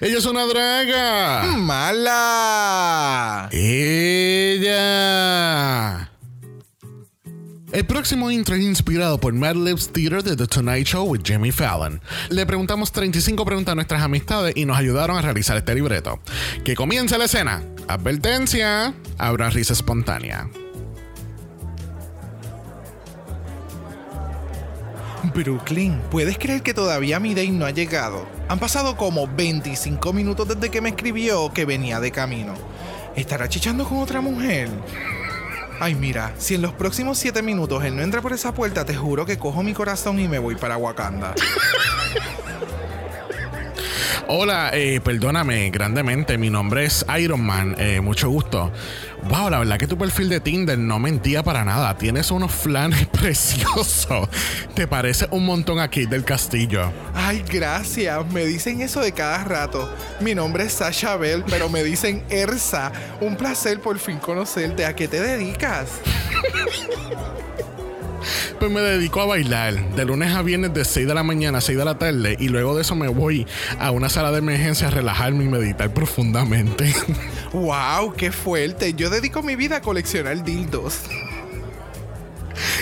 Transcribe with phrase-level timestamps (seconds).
[0.00, 1.42] Ella es una draga.
[1.56, 3.48] ¡Mala!
[3.50, 4.78] Ella.
[7.72, 11.50] El próximo intro es inspirado por Mad Libs Theater de The Tonight Show with Jimmy
[11.50, 12.00] Fallon.
[12.28, 16.20] Le preguntamos 35 preguntas a nuestras amistades y nos ayudaron a realizar este libreto.
[16.64, 17.64] Que comience la escena.
[17.88, 18.94] Advertencia.
[19.18, 20.48] Habrá risa espontánea.
[25.24, 28.26] Brooklyn, ¿puedes creer que todavía mi day no ha llegado?
[28.48, 32.54] Han pasado como 25 minutos desde que me escribió que venía de camino.
[33.16, 34.68] ¿Estará chichando con otra mujer?
[35.80, 38.94] Ay, mira, si en los próximos 7 minutos él no entra por esa puerta, te
[38.94, 41.34] juro que cojo mi corazón y me voy para Wakanda.
[44.30, 46.36] Hola, eh, perdóname grandemente.
[46.36, 47.74] Mi nombre es Iron Man.
[47.78, 48.70] eh, mucho gusto.
[49.24, 51.96] Wow, la verdad que tu perfil de Tinder no mentía para nada.
[51.98, 54.28] Tienes unos flanes preciosos.
[54.74, 56.92] Te parece un montón aquí del castillo.
[57.14, 58.26] Ay, gracias.
[58.32, 59.92] Me dicen eso de cada rato.
[60.20, 62.92] Mi nombre es Sasha Bell, pero me dicen Ersa.
[63.20, 64.86] Un placer por fin conocerte.
[64.86, 65.88] ¿A qué te dedicas?
[68.58, 71.60] Pues me dedico a bailar de lunes a viernes de 6 de la mañana a
[71.60, 73.46] 6 de la tarde y luego de eso me voy
[73.78, 76.92] a una sala de emergencia a relajarme y meditar profundamente.
[77.52, 78.14] ¡Wow!
[78.16, 78.94] ¡Qué fuerte!
[78.94, 81.02] Yo dedico mi vida a coleccionar dildos.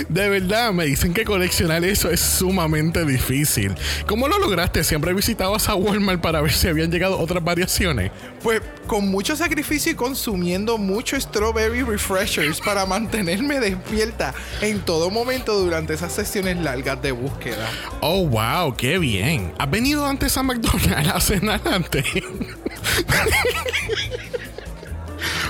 [0.08, 3.74] De verdad, me dicen que coleccionar eso es sumamente difícil.
[4.06, 4.84] ¿Cómo lo lograste?
[4.84, 8.10] Siempre visitabas a Walmart para ver si habían llegado otras variaciones.
[8.42, 15.58] Pues con mucho sacrificio y consumiendo mucho strawberry refreshers para mantenerme despierta en todo momento
[15.58, 17.68] durante esas sesiones largas de búsqueda.
[18.00, 19.52] Oh, wow, qué bien.
[19.58, 22.04] ¿Has venido antes a McDonald's a cenar antes?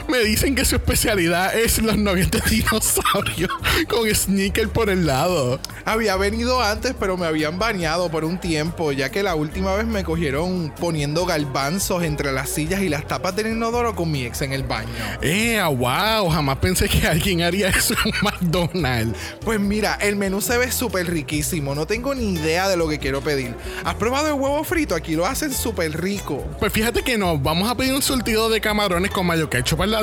[0.08, 3.48] Me dicen que su especialidad es los nuggets de dinosaurio
[3.88, 5.58] con sneaker por el lado.
[5.84, 9.86] Había venido antes, pero me habían bañado por un tiempo, ya que la última vez
[9.86, 14.42] me cogieron poniendo galbanzos entre las sillas y las tapas del inodoro con mi ex
[14.42, 14.88] en el baño.
[15.22, 16.28] ¡Eh, wow!
[16.30, 19.18] Jamás pensé que alguien haría eso en McDonald's.
[19.44, 21.74] Pues mira, el menú se ve súper riquísimo.
[21.74, 23.54] No tengo ni idea de lo que quiero pedir.
[23.84, 24.94] ¿Has probado el huevo frito?
[24.94, 26.44] Aquí lo hacen súper rico.
[26.58, 29.95] Pues fíjate que no, vamos a pedir un surtido de camarones con mayo ketchup al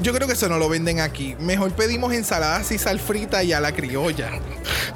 [0.00, 1.36] Yo creo que eso no lo venden aquí.
[1.38, 4.30] Mejor pedimos ensaladas y sal frita y a la criolla.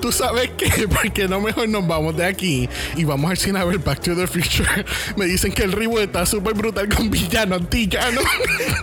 [0.01, 0.89] ¿Tú sabes qué?
[1.03, 4.17] Porque no mejor nos vamos de aquí y vamos al cine a ver Back to
[4.17, 4.84] the Future.
[5.17, 8.25] Me dicen que el reboot está súper brutal con villanos, antillanos.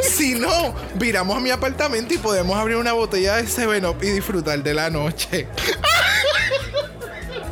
[0.08, 4.62] Si no, viramos a mi apartamento y podemos abrir una botella de 7-Up y disfrutar
[4.64, 5.48] de la noche.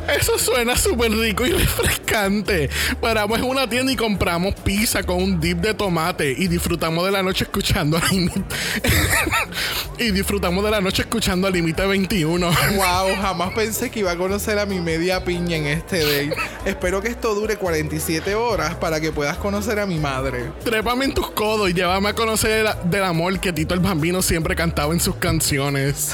[0.08, 2.70] Eso suena súper rico y refrescante.
[3.00, 7.10] Paramos en una tienda y compramos pizza con un dip de tomate y disfrutamos de
[7.12, 8.02] la noche escuchando a
[9.98, 12.46] y disfrutamos de la noche escuchando a Límite 21.
[12.48, 16.30] Wow, jamás pensé que iba a conocer a mi media piña en este day.
[16.64, 20.50] Espero que esto dure 47 horas para que puedas conocer a mi madre.
[20.64, 24.22] Trépame en tus codos y llévame a conocer el- del amor que Tito el Bambino
[24.22, 26.12] siempre cantaba en sus canciones.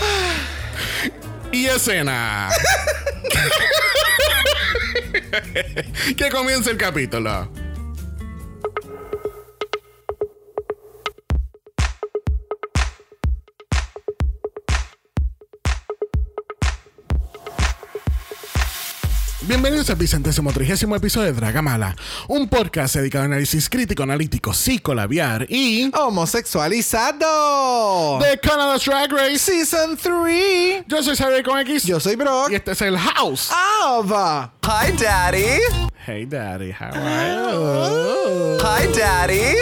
[1.53, 2.49] y escena.
[6.17, 7.62] que comience el capítulo.
[19.53, 21.95] Bienvenidos al vicentésimo trigésimo episodio de Dragamala,
[22.29, 28.19] un podcast dedicado a análisis crítico, analítico, psicolabiar y ¡Homosexualizado!
[28.19, 29.37] de Canada's Drag Race.
[29.37, 30.85] Season 3.
[30.89, 32.51] Yo soy Xavier con X Yo soy Brock.
[32.51, 33.51] y este es el House.
[33.53, 34.55] Ava.
[34.65, 35.59] Hi, Daddy.
[36.07, 38.57] Hey Daddy, how are you?
[38.63, 39.57] Hi, Daddy.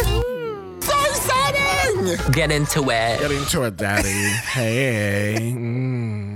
[0.83, 2.17] So exciting!
[2.33, 3.19] Get into it.
[3.21, 4.09] Get into it, Daddy.
[4.55, 5.53] Hey.
[5.53, 6.30] Mm.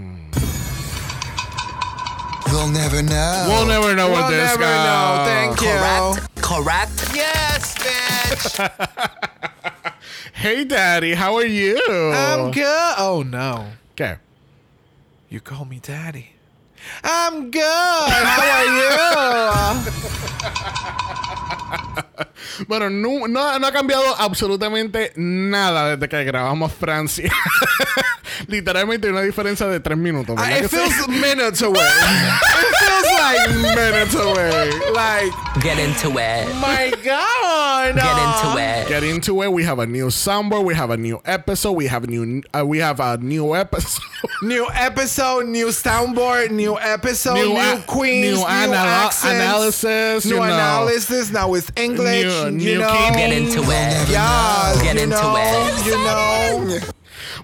[2.54, 3.47] We'll never know.
[3.48, 4.84] We'll never know We'll what this never goes.
[4.87, 5.22] know.
[5.26, 5.66] Thank you.
[5.66, 6.42] Correct.
[6.42, 7.16] Correct.
[7.16, 9.10] Yes, bitch.
[10.34, 11.81] Hey Daddy, how are you?
[12.12, 12.94] I'm good.
[12.98, 13.66] Oh no.
[13.97, 14.19] ¿Qué?
[15.31, 16.33] You call me daddy.
[17.02, 17.62] I'm good.
[17.62, 19.94] How are you?
[22.68, 27.32] Bueno, no, no, no ha cambiado absolutamente nada desde que grabamos Francia.
[28.48, 30.36] Literalmente una diferencia de tres minutos.
[30.36, 31.82] ¿verdad Uh, que it feels minutes away.
[33.32, 34.91] it feels like minutes away.
[34.93, 35.32] Like,
[35.62, 36.55] Get into it.
[36.61, 37.94] my God.
[37.94, 38.88] Get into it.
[38.88, 39.53] Get into it.
[39.53, 40.65] We have a new soundboard.
[40.65, 41.73] We have a new episode.
[41.73, 42.43] We have a new.
[42.56, 44.03] Uh, we have a new episode.
[44.43, 50.25] New episode, new soundboard, new episode, new, New a- queens, new new, anal- accents, analysis,
[50.26, 50.44] new you know.
[50.44, 51.31] analysis.
[51.31, 53.11] Now it's English, New- you new know.
[53.15, 54.09] Get into it.
[54.11, 55.87] Yeah, Get into know, it.
[55.87, 56.81] You know.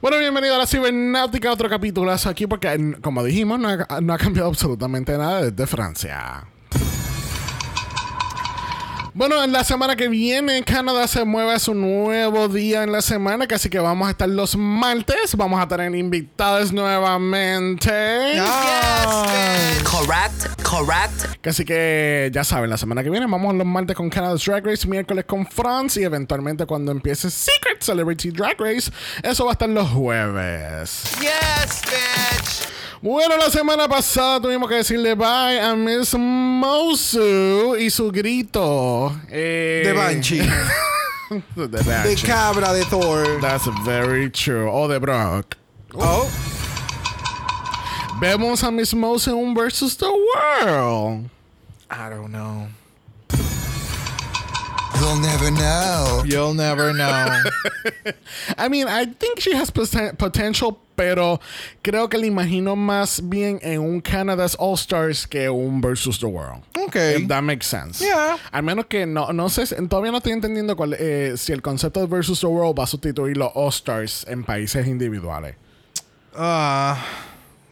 [0.00, 4.18] Bueno, bienvenido a la cibernáutica, otro capítulo aquí porque, como dijimos, no ha, no ha
[4.18, 6.46] cambiado absolutamente nada desde Francia.
[9.12, 13.02] Bueno, en la semana que viene Canadá se mueve a su nuevo día en la
[13.02, 15.36] semana, así que vamos a estar los martes.
[15.36, 17.90] Vamos a tener invitados nuevamente.
[19.82, 21.40] Correct, correct.
[21.42, 24.64] Que Así que ya saben, la semana que viene vamos los martes con Canada's Drag
[24.64, 28.92] Race, miércoles con France y eventualmente cuando empiece Secret Celebrity Drag Race,
[29.24, 31.02] eso va a estar los jueves.
[31.20, 32.59] Yes, bitch.
[33.02, 39.10] Bueno, la semana pasada tuvimos que decirle bye a Miss Mosu y su grito.
[39.30, 40.42] Eh, De Banshee.
[41.56, 42.26] de De Banshee.
[42.26, 43.40] cabra de Thor.
[43.40, 44.68] That's very true.
[44.70, 45.56] O de Brock.
[45.94, 46.28] Oh.
[48.20, 51.30] Vemos a Miss Mosu en Versus the World.
[51.90, 52.68] I don't know.
[54.98, 56.22] You'll never know.
[56.26, 57.42] You'll never know.
[58.58, 61.40] I mean, I think she has poten- potential, pero
[61.82, 66.26] creo que la imagino más bien en un Canada's All Stars que un Versus the
[66.26, 66.62] World.
[66.76, 67.22] Okay.
[67.22, 68.00] If that makes sense.
[68.00, 68.36] Yeah.
[68.52, 72.00] Al menos que no, no sé, todavía no estoy entendiendo cuál, eh, si el concepto
[72.00, 75.54] de Versus the World va a sustituir los All Stars en países individuales.
[76.36, 76.98] Ah.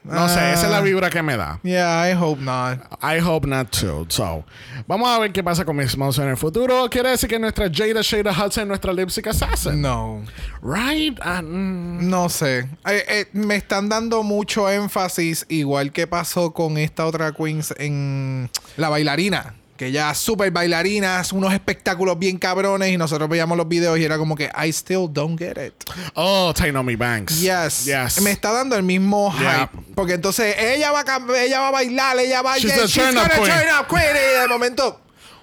[0.09, 1.61] No sé, esa es la vibra que me da.
[1.63, 2.79] yeah, I hope not.
[3.03, 4.07] I hope not too.
[4.09, 4.45] So,
[4.87, 6.89] vamos a ver qué pasa con Miss Mouse en el futuro.
[6.91, 9.81] Quiere decir que nuestra Jada Shada Hudson es nuestra lipstick assassin.
[9.81, 10.23] No.
[10.63, 11.19] Right?
[11.23, 12.09] Ah, mm.
[12.09, 12.69] No sé.
[12.87, 18.51] Eh, eh, me están dando mucho énfasis, igual que pasó con esta otra Queens en
[18.77, 19.55] La Bailarina.
[19.79, 24.19] Que ya super bailarinas, unos espectáculos bien cabrones, y nosotros veíamos los videos y era
[24.19, 25.73] como que I still don't get it.
[26.15, 27.41] Oh, Tainomi Banks.
[27.41, 27.85] Yes.
[27.85, 28.21] Yes.
[28.21, 29.71] Me está dando el mismo Yeah.
[29.73, 29.95] hype.
[29.95, 33.23] Porque entonces ella va a, ella va a bailar, ella va a She's the turn-up
[33.29, 33.47] gonna queen.
[33.47, 34.17] turn up queen.
[34.17, 35.01] Y de momento,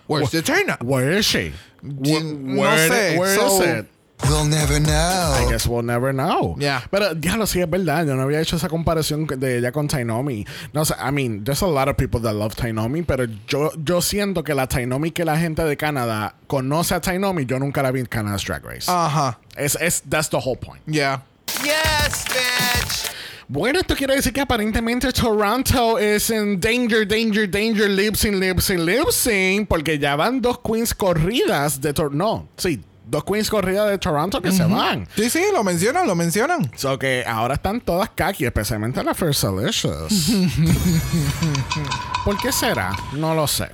[0.10, 0.84] where's the turn up?
[0.84, 1.54] Where is she?
[1.82, 3.86] Wh- no where where So- is it?
[4.24, 5.50] We'll never I know.
[5.50, 6.56] guess we'll never know.
[6.58, 6.82] Yeah.
[6.90, 8.06] Pero ya lo sí es verdad.
[8.08, 10.46] Yo no había hecho esa comparación de ella con Tainomi.
[10.74, 14.02] No sé, I mean, there's a lot of people that love Tainomi, pero yo, yo
[14.02, 17.92] siento que la Tainomi que la gente de Canadá conoce a Tainomi, yo nunca la
[17.92, 18.90] vi en Canada's Drag Race.
[18.90, 19.38] Ajá.
[19.58, 20.82] es, es, that's the whole point.
[20.88, 21.22] Yeah.
[21.64, 23.12] Yes, bitch.
[23.48, 28.60] Bueno, esto quiere decir que aparentemente Toronto es en danger, danger, danger, lip sync, lip
[28.60, 32.18] sync, lip sync, porque ya van dos queens corridas de Toronto.
[32.18, 35.08] No, sí, dos queens corridas de Toronto que se van.
[35.16, 36.72] Sí, sí, lo mencionan, lo mencionan.
[36.76, 40.32] So que ahora están todas kaki, especialmente la First Delicious.
[42.26, 42.92] ¿Por qué será?
[43.14, 43.70] No lo sé.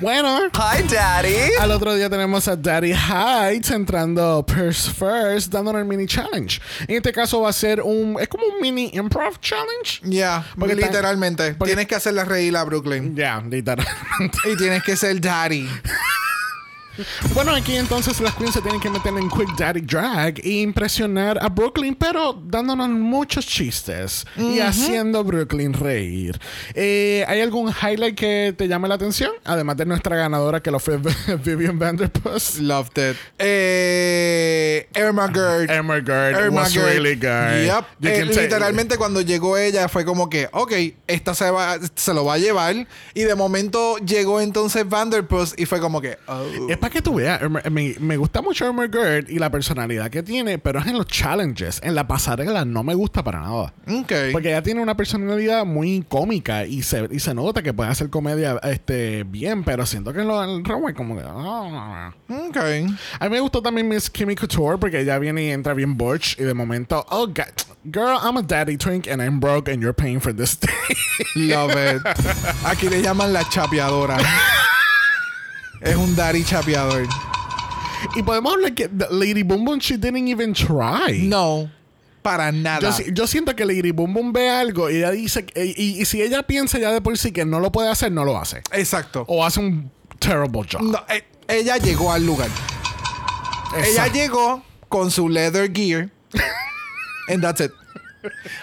[0.00, 1.34] bueno, Hi, Daddy.
[1.58, 6.60] al otro día tenemos a Daddy Heights entrando Purse First, dándonos el mini challenge.
[6.86, 8.16] En este caso va a ser un.
[8.20, 10.00] Es como un mini improv challenge.
[10.02, 11.54] Ya, Porque está- literalmente.
[11.54, 13.16] porque- tienes que hacerle reír a Brooklyn.
[13.16, 14.38] Ya, literalmente.
[14.52, 15.68] Y tienes que ser daddy.
[17.32, 21.38] Bueno, aquí entonces las queens se tienen que meter en Quick Daddy Drag e impresionar
[21.42, 26.38] a Brooklyn, pero dándonos muchos chistes y haciendo Brooklyn reír.
[26.74, 29.32] Eh, ¿Hay algún highlight que te llame la atención?
[29.44, 30.98] Además de nuestra ganadora que lo fue
[31.44, 32.58] Vivian Vanderpuss.
[32.60, 33.16] Loved it.
[33.38, 35.70] Eh, Irma Gerd.
[35.70, 36.00] Irma
[36.62, 36.86] was Gerd.
[36.86, 37.64] really good.
[37.64, 37.84] Yep.
[38.02, 40.72] Eh, literalmente cuando llegó ella fue como que, ok,
[41.06, 42.86] esta se, va, se lo va a llevar.
[43.14, 46.44] Y de momento llegó entonces Vanderpuss y fue como que, oh.
[46.68, 47.40] Es para que tú veas,
[47.70, 51.06] me, me gusta mucho Emma Gerd y la personalidad que tiene, pero es en los
[51.06, 53.72] challenges, en la pasarela no me gusta para nada.
[53.88, 54.12] Ok.
[54.32, 58.10] Porque ella tiene una personalidad muy cómica y se, y se nota que puede hacer
[58.10, 61.22] comedia este, bien, pero siento que en lo- en runway como que...
[61.26, 62.12] ah.
[62.28, 62.56] Ok.
[62.58, 66.38] A mí me gustó también Miss Kimmy Couture porque ella viene y entra bien butch
[66.38, 67.46] y de momento, oh, God,
[67.84, 70.68] girl, I'm a daddy twink and I'm broke and you're paying for this day.
[71.34, 72.02] Love it.
[72.66, 74.18] Aquí le llaman la chapeadora.
[75.84, 77.06] es un daddy chapeador.
[78.16, 81.22] y podemos hablar que Lady Boom Boom, she didn't even try.
[81.26, 81.70] No,
[82.22, 82.80] para nada.
[82.80, 86.00] Yo, si- yo siento que Lady Boom Boom ve algo y ella dice, y, y-
[86.02, 88.38] y si ella piensa ya de por sí que no lo puede hacer, no lo
[88.38, 88.62] hace.
[88.72, 89.24] Exacto.
[89.28, 90.82] O hace un terrible job.
[90.82, 92.48] No, eh, ella llegó al lugar.
[93.76, 94.12] Ella Exacto.
[94.14, 96.10] llegó con su leather gear.
[97.28, 97.72] and that's it.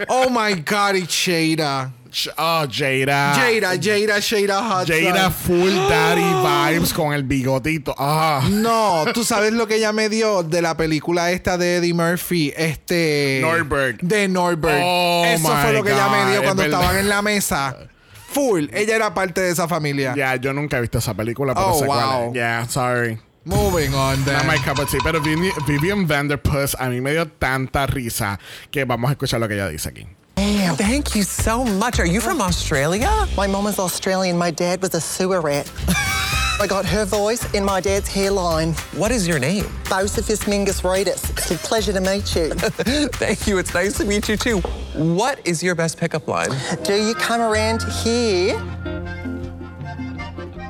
[0.07, 1.91] Oh my God, it's Shada.
[2.37, 3.33] Oh, Jada.
[3.33, 5.03] Jada, Jada, Shada Hudson.
[5.03, 6.21] Jada full daddy
[6.75, 7.95] vibes con el bigotito.
[7.97, 8.45] Ah.
[8.49, 12.53] No, tú sabes lo que ella me dio de la película esta de Eddie Murphy,
[12.55, 14.01] este Norbert.
[14.01, 14.81] De Norbert.
[14.83, 16.79] Oh, Eso fue lo que ella me dio es cuando verdad.
[16.81, 17.77] estaban en la mesa.
[18.31, 18.65] Full.
[18.73, 20.13] Ella era parte de esa familia.
[20.15, 22.27] Ya, yo nunca he visto esa película, pero Oh, sé cuál wow.
[22.29, 22.33] es.
[22.33, 23.19] Yeah, sorry.
[23.43, 24.35] Moving on then.
[24.35, 24.99] Not my cup of tea.
[25.03, 28.39] Pero Vivi- Vivian Vanderpuss a mí me dio tanta risa
[28.69, 30.05] que vamos a escuchar lo que ella dice aquí.
[30.35, 31.99] Thank you so much.
[31.99, 33.27] Are you from Australia?
[33.35, 34.37] My mom was Australian.
[34.37, 35.71] My dad was a sewer rat.
[36.59, 38.73] I got her voice in my dad's hairline.
[38.95, 39.63] What is your name?
[39.85, 41.29] Bocephus Mingus Reedus.
[41.31, 42.49] It's a pleasure to meet you.
[43.13, 43.57] Thank you.
[43.57, 44.59] It's nice to meet you too.
[44.93, 46.49] What is your best pickup line?
[46.83, 48.59] Do you come around here?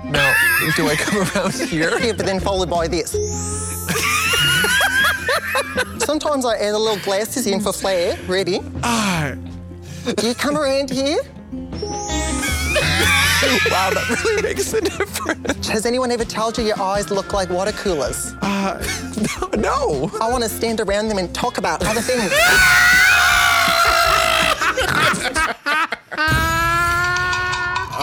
[0.05, 0.33] No.
[0.75, 1.97] Do I come around here?
[1.99, 3.13] Yeah, but then followed by this.
[5.99, 8.17] Sometimes I add a little glasses in for flair.
[8.27, 8.59] Ready?
[8.83, 9.35] Oh.
[10.17, 11.19] Do You come around here.
[13.69, 15.67] Wow, that really makes a difference.
[15.67, 18.33] Has anyone ever told you your eyes look like water coolers?
[18.41, 18.77] Uh,
[19.57, 20.11] no.
[20.21, 22.31] I want to stand around them and talk about other things.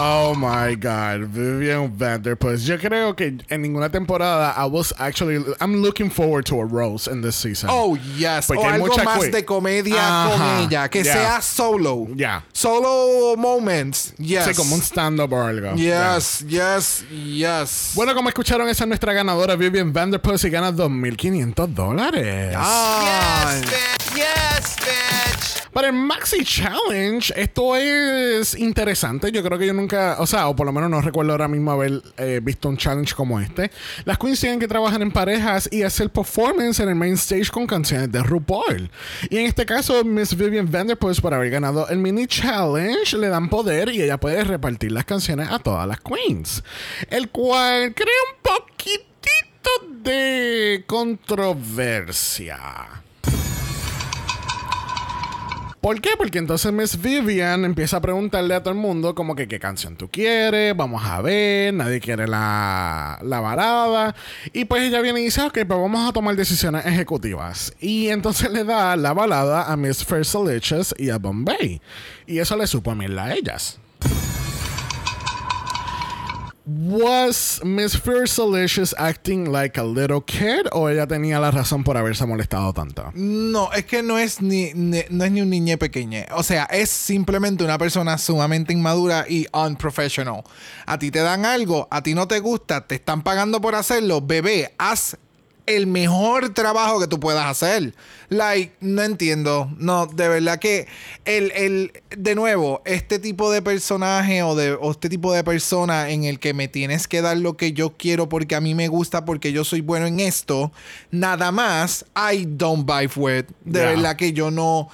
[0.01, 2.63] Oh my God, Vivian Vanderpuss.
[2.65, 7.05] Yo creo que en ninguna temporada I was actually I'm looking forward to a rose
[7.11, 7.69] in this season.
[7.71, 8.47] Oh, yes.
[8.47, 10.29] Porque o hay algo mucha más que- de comedia Ajá.
[10.29, 10.87] con ella.
[10.89, 11.13] Que Yeah.
[11.13, 12.07] sea solo.
[12.15, 12.43] Yeah.
[12.53, 14.13] Solo moments.
[14.17, 14.45] Yes.
[14.45, 15.75] Sí, como un stand-up o algo.
[15.75, 16.15] Yeah.
[16.15, 17.91] Yes, yes, yes.
[17.95, 22.55] Bueno, como escucharon, esa es nuestra ganadora, Vivian Vanderpuss, y gana 2.500 dólares.
[22.57, 23.55] Ah,
[24.15, 24.15] Yes.
[24.15, 25.28] Yes.
[25.79, 29.31] Para el Maxi Challenge, esto es interesante.
[29.31, 31.71] Yo creo que yo nunca, o sea, o por lo menos no recuerdo ahora mismo
[31.71, 33.71] haber eh, visto un challenge como este.
[34.03, 37.65] Las queens tienen que trabajar en parejas y hacer performance en el main stage con
[37.65, 38.91] canciones de RuPaul.
[39.29, 43.47] Y en este caso, Miss Vivian Vanderpuss, por haber ganado el mini challenge, le dan
[43.47, 46.61] poder y ella puede repartir las canciones a todas las queens.
[47.09, 49.69] El cual crea un poquitito
[50.03, 52.57] de controversia.
[55.81, 56.09] ¿Por qué?
[56.17, 59.95] Porque entonces Miss Vivian empieza a preguntarle a todo el mundo como que qué canción
[59.95, 64.13] tú quieres, vamos a ver, nadie quiere la, la balada.
[64.51, 67.73] Y pues ella viene y dice, ok, pues vamos a tomar decisiones ejecutivas.
[67.79, 71.81] Y entonces le da la balada a Miss First Delicious y a Bombay.
[72.27, 73.79] Y eso le supo a mierda a ellas.
[76.71, 81.97] Was Miss First Delicious acting like a little kid o ella tenía la razón por
[81.97, 83.09] haberse molestado tanto?
[83.15, 86.27] No, es que no es ni, ni- no es ni un niñe pequeñe.
[86.35, 90.43] O sea, es simplemente una persona sumamente inmadura y unprofessional.
[90.85, 94.21] A ti te dan algo, a ti no te gusta, te están pagando por hacerlo.
[94.21, 95.17] Bebé, haz
[95.75, 97.93] el mejor trabajo que tú puedas hacer.
[98.29, 99.71] Like, no entiendo.
[99.77, 100.87] No, de verdad que
[101.25, 106.09] el, el de nuevo, este tipo de personaje o de o este tipo de persona
[106.09, 108.87] en el que me tienes que dar lo que yo quiero porque a mí me
[108.87, 110.71] gusta porque yo soy bueno en esto,
[111.11, 113.47] nada más, I don't buy for it.
[113.63, 113.89] De Yeah.
[113.91, 114.89] verdad que yo no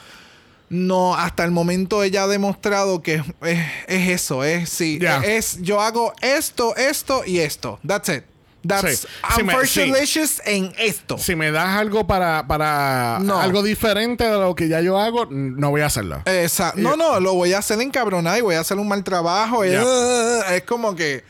[0.67, 5.21] no, hasta el momento ella ha demostrado que es, es eso, es sí, Yeah.
[5.23, 7.79] es yo hago esto, esto y esto.
[7.85, 8.23] That's it.
[8.67, 9.43] That's Sí.
[9.43, 9.81] Me- first sí.
[10.45, 11.17] en esto.
[11.17, 13.39] Si me das algo para, para No.
[13.39, 16.21] algo diferente de lo que ya yo hago, no voy a hacerlo.
[16.25, 16.79] Exacto.
[16.81, 19.65] No, no, lo voy a hacer encabronado y voy a hacer un mal trabajo.
[19.65, 21.23] y, uh, es como que.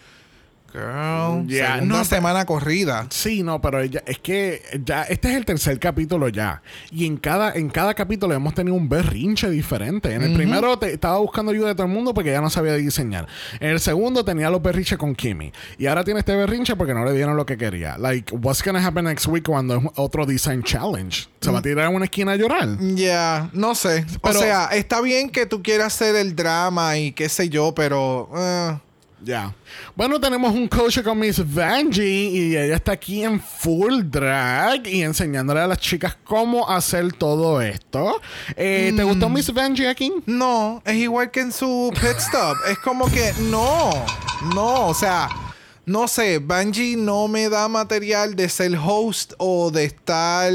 [0.75, 3.07] Girl, Yeah, segunda no, semana corrida.
[3.09, 6.61] Sí, no, pero ella, es que ya este es el tercer capítulo ya.
[6.91, 10.13] Y en cada, en cada capítulo hemos tenido un berrinche diferente.
[10.13, 12.73] En el primero te- estaba buscando ayuda de todo el mundo porque ya no sabía
[12.73, 13.27] diseñar.
[13.59, 15.51] En el segundo tenía los berrinches con Kimmy.
[15.77, 17.97] Y ahora tiene este berrinche porque no le dieron lo que quería.
[17.97, 21.27] Like, what's gonna happen next week cuando es otro design challenge?
[21.41, 22.67] ¿Se va a tirar en una esquina a llorar?
[22.95, 24.05] Ya, no sé.
[24.21, 27.73] Pero- o sea, está bien que tú quieras hacer el drama y qué sé yo,
[27.73, 28.29] pero.
[28.31, 28.84] uh,
[29.25, 29.55] Ya.
[29.95, 35.01] Bueno, tenemos un coach con Miss Vanjie y ella está aquí en full drag y
[35.01, 38.21] enseñándole a las chicas cómo hacer todo esto.
[38.55, 40.13] Eh, ¿Te gustó Miss Vanjie aquí?
[40.27, 42.55] No, es igual que en su pit stop.
[42.69, 43.89] es como que no,
[44.53, 45.27] no, o sea,
[45.87, 50.51] no sé, Bungie no me da material de ser host o de estar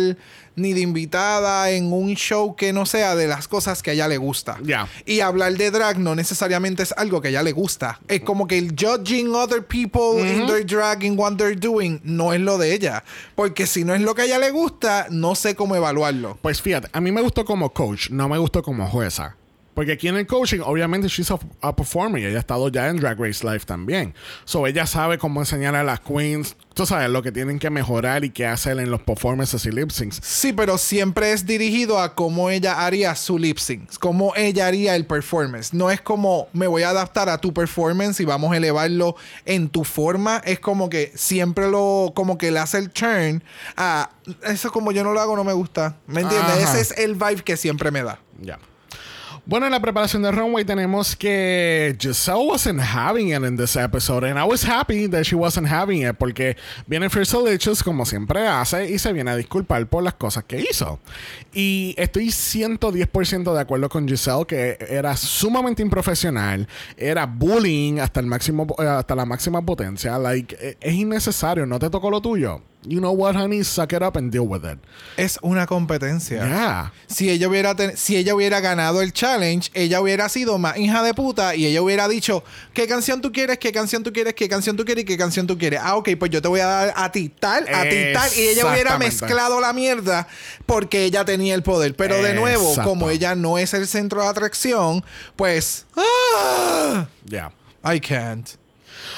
[0.61, 4.09] ni de invitada en un show que no sea de las cosas que a ella
[4.09, 4.59] le gusta.
[4.63, 4.89] Ya.
[5.07, 8.01] Y hablar de drag no necesariamente es algo que a ella le gusta.
[8.09, 12.33] Es como que el judging other people in their drag in what they're doing no
[12.33, 13.05] es lo de ella.
[13.35, 16.39] Porque si no es lo que a ella le gusta, no sé cómo evaluarlo.
[16.43, 19.37] Pues fíjate, a mí me gustó como coach, no me gustó como jueza.
[19.81, 22.89] Porque aquí en el coaching, obviamente, she's a, a performer y ella ha estado ya
[22.89, 24.13] en Drag Race Live también.
[24.45, 28.23] So, ella sabe cómo enseñar a las queens, tú sabes, lo que tienen que mejorar
[28.23, 30.21] y qué hacer en los performances y lip syncs.
[30.23, 34.95] Sí, pero siempre es dirigido a cómo ella haría su lip sync, cómo ella haría
[34.97, 35.73] el performance.
[35.73, 39.71] No es como me voy a adaptar a tu performance y vamos a elevarlo en
[39.71, 40.43] tu forma.
[40.45, 43.43] Es como que siempre lo, como que le hace el turn
[43.79, 44.11] a
[44.45, 45.97] eso como yo no lo hago, no me gusta.
[46.07, 46.51] ¿Me entiendes?
[46.51, 46.79] Ajá.
[46.79, 48.19] Ese es el vibe que siempre me da.
[48.43, 48.59] Ya.
[49.51, 54.25] Bueno, en la preparación de Runway tenemos que Giselle wasn't having it in this episode.
[54.25, 56.15] And I was happy that she wasn't having it.
[56.17, 60.45] Porque viene First Delicious como siempre hace y se viene a disculpar por las cosas
[60.45, 61.01] que hizo.
[61.53, 66.69] Y estoy 110% de acuerdo con Giselle que era sumamente improfesional.
[66.97, 70.17] Era bullying hasta, el máximo, eh, hasta la máxima potencia.
[70.17, 71.67] Like, eh, es innecesario.
[71.67, 72.63] ¿No te tocó lo tuyo?
[72.83, 74.79] You know what, honey, suck it up and deal with it.
[75.17, 76.45] Es una competencia.
[76.47, 76.93] Yeah.
[77.07, 81.03] Si ella hubiera ten- si ella hubiera ganado el challenge, ella hubiera sido más hija
[81.03, 83.59] de puta y ella hubiera dicho, ¿qué canción tú quieres?
[83.59, 84.35] ¿Qué canción tú quieres?
[84.35, 85.05] ¿Qué canción tú quieres?
[85.05, 85.81] ¿Qué canción tú quieres?
[85.83, 88.31] Ah, ok, pues yo te voy a dar a ti tal, a ti tal.
[88.37, 90.27] Y ella hubiera mezclado la mierda
[90.67, 91.95] porque ella tenía el poder.
[91.97, 92.89] Pero de nuevo, Exacto.
[92.91, 95.05] como ella no es el centro de atracción,
[95.37, 95.87] pues...
[95.97, 97.07] ¡ah!
[97.27, 97.53] Yeah.
[97.85, 98.60] I can't.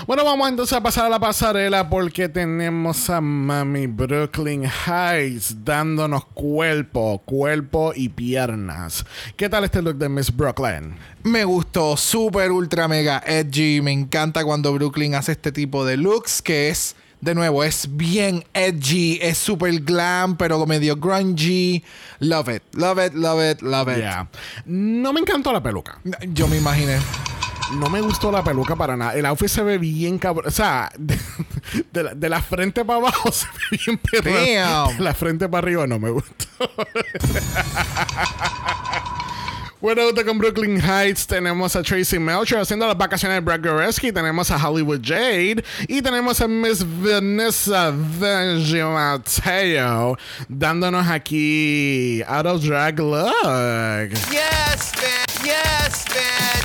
[0.05, 6.25] Bueno, vamos entonces a pasar a la pasarela porque tenemos a Mami Brooklyn Heights dándonos
[6.25, 9.05] cuerpo, cuerpo y piernas.
[9.37, 10.97] ¿Qué tal este look de Miss Brooklyn?
[11.23, 13.81] Me gustó, super ultra mega edgy.
[13.81, 18.45] Me encanta cuando Brooklyn hace este tipo de looks que es, de nuevo, es bien
[18.55, 21.85] edgy, es super glam, pero medio grungy.
[22.19, 23.99] Love it, love it, love it, love it.
[23.99, 24.29] Yeah.
[24.67, 26.01] No me encantó la peluca.
[26.27, 26.99] Yo me imaginé.
[27.79, 29.15] No me gustó la peluca para nada.
[29.15, 30.47] El outfit se ve bien cabrón.
[30.47, 31.19] O sea, de,
[31.93, 34.31] de la, de la frente para abajo se ve bien perro.
[34.97, 36.47] De la frente para arriba no me gustó.
[39.83, 44.49] Bueno, con Brooklyn Heights tenemos a Tracy Melcher haciendo las vacaciones de Brad Goreski, tenemos
[44.53, 47.91] a Hollywood Jade y tenemos a Miss Vanessa
[48.93, 50.17] Mateo
[50.49, 54.11] dándonos aquí Out of Drag Look.
[54.31, 55.43] Yes, bitch.
[55.43, 56.62] Yes, bitch.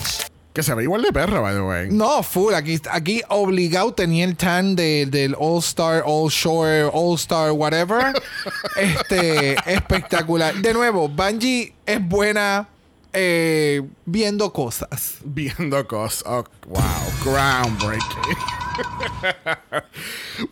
[0.58, 1.88] Que se ve igual de perra, by the way.
[1.92, 2.56] No, full.
[2.56, 8.20] Aquí, aquí obligado tenía el tan de- del All Star, All Shore, All Star, whatever.
[8.76, 10.56] este, espectacular.
[10.56, 12.68] De nuevo, Bungie es buena
[13.14, 15.18] eh, viendo cosas.
[15.24, 16.24] Viendo cosas.
[16.26, 16.82] Oh, wow,
[17.24, 18.38] groundbreaking.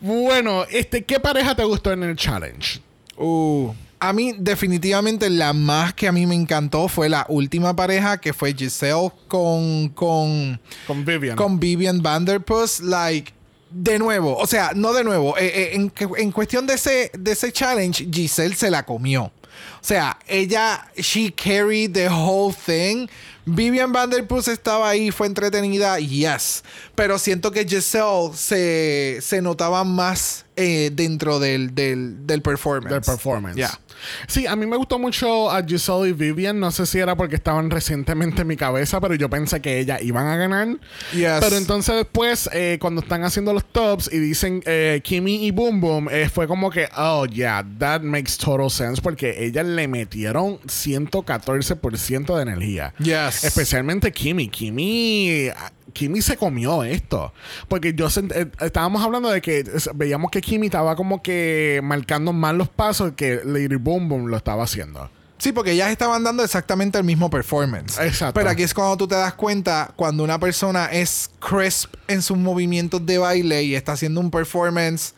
[0.00, 2.80] bueno, este, ¿qué pareja te gustó en el challenge?
[3.16, 8.18] Uh, a mí, definitivamente, la más que a mí me encantó fue la última pareja
[8.18, 9.88] que fue Giselle con.
[9.90, 11.36] con Con Vivian.
[11.36, 13.32] con Vivian Vanderpuss, like,
[13.70, 17.32] de nuevo, o sea, no de nuevo, eh, eh, en, en cuestión de ese, de
[17.32, 19.24] ese challenge, Giselle se la comió.
[19.24, 23.06] O sea, ella, she carried the whole thing.
[23.44, 26.64] Vivian Vanderpuss estaba ahí, fue entretenida, yes.
[26.94, 32.92] Pero siento que Giselle se, se notaba más eh, dentro del, del, del performance.
[32.92, 33.56] del performance.
[33.56, 33.78] Yeah.
[34.26, 36.58] Sí, a mí me gustó mucho a Giselle y Vivian.
[36.58, 40.02] No sé si era porque estaban recientemente en mi cabeza, pero yo pensé que ellas
[40.02, 40.68] iban a ganar.
[41.12, 41.38] Yes.
[41.40, 45.80] Pero entonces después, eh, cuando están haciendo los tops y dicen eh, Kimi y Boom
[45.80, 50.58] Boom, eh, fue como que, oh, yeah, that makes total sense porque ellas le metieron
[50.60, 52.94] 114% de energía.
[52.98, 53.44] Yes.
[53.44, 54.48] Especialmente Kimi.
[54.48, 55.50] Kimi.
[55.92, 57.32] Kimi se comió esto.
[57.68, 62.32] Porque yo sent- eh, estábamos hablando de que veíamos que Kimi estaba como que marcando
[62.32, 65.10] más los pasos que Lady Boom Boom lo estaba haciendo.
[65.38, 67.98] Sí, porque ellas estaban dando exactamente el mismo performance.
[68.00, 68.32] Exacto.
[68.34, 72.38] Pero aquí es cuando tú te das cuenta cuando una persona es crisp en sus
[72.38, 75.12] movimientos de baile y está haciendo un performance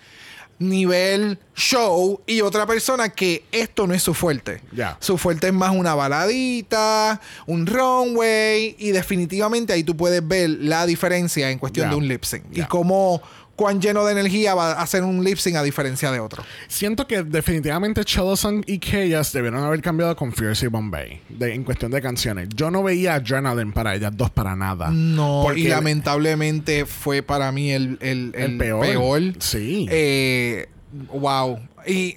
[0.58, 4.60] nivel show y otra persona que esto no es su fuerte.
[4.72, 4.96] Ya.
[5.00, 10.86] Su fuerte es más una baladita, un runway y definitivamente ahí tú puedes ver la
[10.86, 13.22] diferencia en cuestión de un lip sync y cómo
[13.58, 16.44] cuán lleno de energía va a hacer un lip sync a diferencia de otro.
[16.68, 21.64] Siento que definitivamente Cheloson y Chaos debieron haber cambiado con Fierce y Bombay de- en
[21.64, 22.48] cuestión de canciones.
[22.54, 24.90] Yo no veía Adrenaline para ellas dos para nada.
[24.92, 29.34] No, Porque y lamentablemente fue para mí el, el, El el peor.
[29.40, 29.88] Sí.
[29.90, 30.68] Eh,
[31.12, 31.58] wow.
[31.84, 32.14] Y,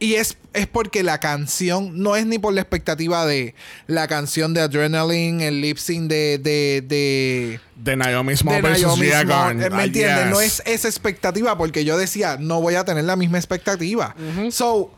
[0.00, 3.54] y es, es porque la canción no es ni por la expectativa de
[3.86, 8.86] la canción de Adrenaline, el lip sync de, de, de, de Naomi Small de versus
[8.86, 10.26] Naomi Gia ¿Me Ah, entiendes?
[10.30, 10.60] No yes.
[10.60, 14.16] es esa expectativa porque yo decía, no voy a tener la misma expectativa.
[14.50, 14.90] So,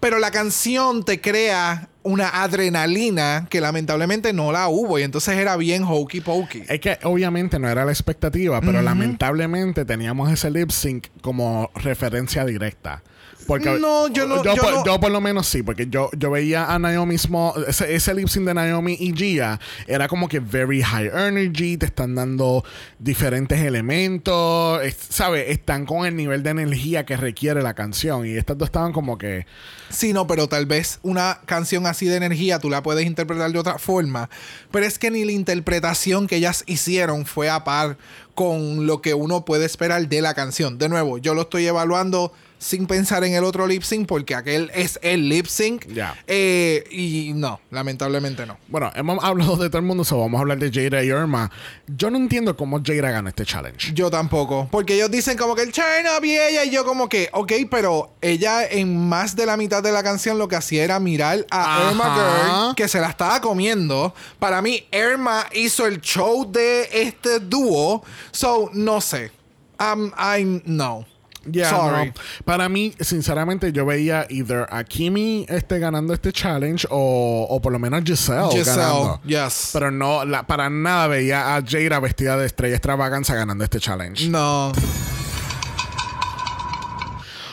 [0.00, 5.56] pero la canción te crea una adrenalina que lamentablemente no la hubo y entonces era
[5.56, 6.64] bien hokey pokey.
[6.68, 12.44] Es que obviamente no era la expectativa, pero lamentablemente teníamos ese lip sync como referencia
[12.44, 13.02] directa.
[13.46, 16.10] Porque No, yo no- Yo, yo por, no- yo por lo menos sí, porque yo,
[16.16, 20.28] yo veía a Naomi Small, ese, ese lip sync de Naomi y Gia era como
[20.28, 22.64] que very high energy, te están dando
[22.98, 25.48] diferentes elementos, es- ¿sabes?
[25.50, 28.26] Están con el nivel de energía que requiere la canción.
[28.26, 29.46] Y estas dos estaban como que.
[29.90, 33.58] Sí, no, pero tal vez una canción así de energía tú la puedes interpretar de
[33.58, 34.28] otra forma.
[34.70, 37.96] Pero es que ni la interpretación que ellas hicieron fue a par
[38.34, 40.78] con lo que uno puede esperar de la canción.
[40.78, 44.70] De nuevo, yo lo estoy evaluando sin pensar en el otro lip sync porque aquel
[44.74, 45.86] es el lip sync.
[45.86, 46.16] Ya.
[46.26, 48.58] Eh, y no, lamentablemente no.
[48.68, 51.50] Bueno, hemos hablado de todo el mundo, so vamos a hablar de Jada y Irma.
[51.86, 53.92] Yo no entiendo cómo Jada gana este challenge.
[53.94, 54.68] Yo tampoco.
[54.70, 56.64] Porque ellos dicen como que el turn up y ella.
[56.64, 60.38] Y yo como que, ok, pero ella en más de la mitad de la canción
[60.38, 61.90] lo que hacía era mirar a Ajá.
[61.90, 64.14] Irma Girl, que se la estaba comiendo.
[64.38, 68.02] Para mí, Irma hizo el show de este dúo.
[68.32, 69.30] So, no sé.
[69.78, 71.04] Um, I'm, no.
[71.50, 72.06] Yeah, Sorry.
[72.08, 72.12] no.
[72.44, 77.72] Para mí, sinceramente, yo veía either a Kimi este, ganando este challenge o, o por
[77.72, 79.20] lo menos Giselle, Giselle, ganando.
[79.26, 79.70] yes.
[79.72, 84.28] Pero no, la- para nada veía a Jada vestida de estrella extravaganza ganando este challenge.
[84.28, 84.72] No.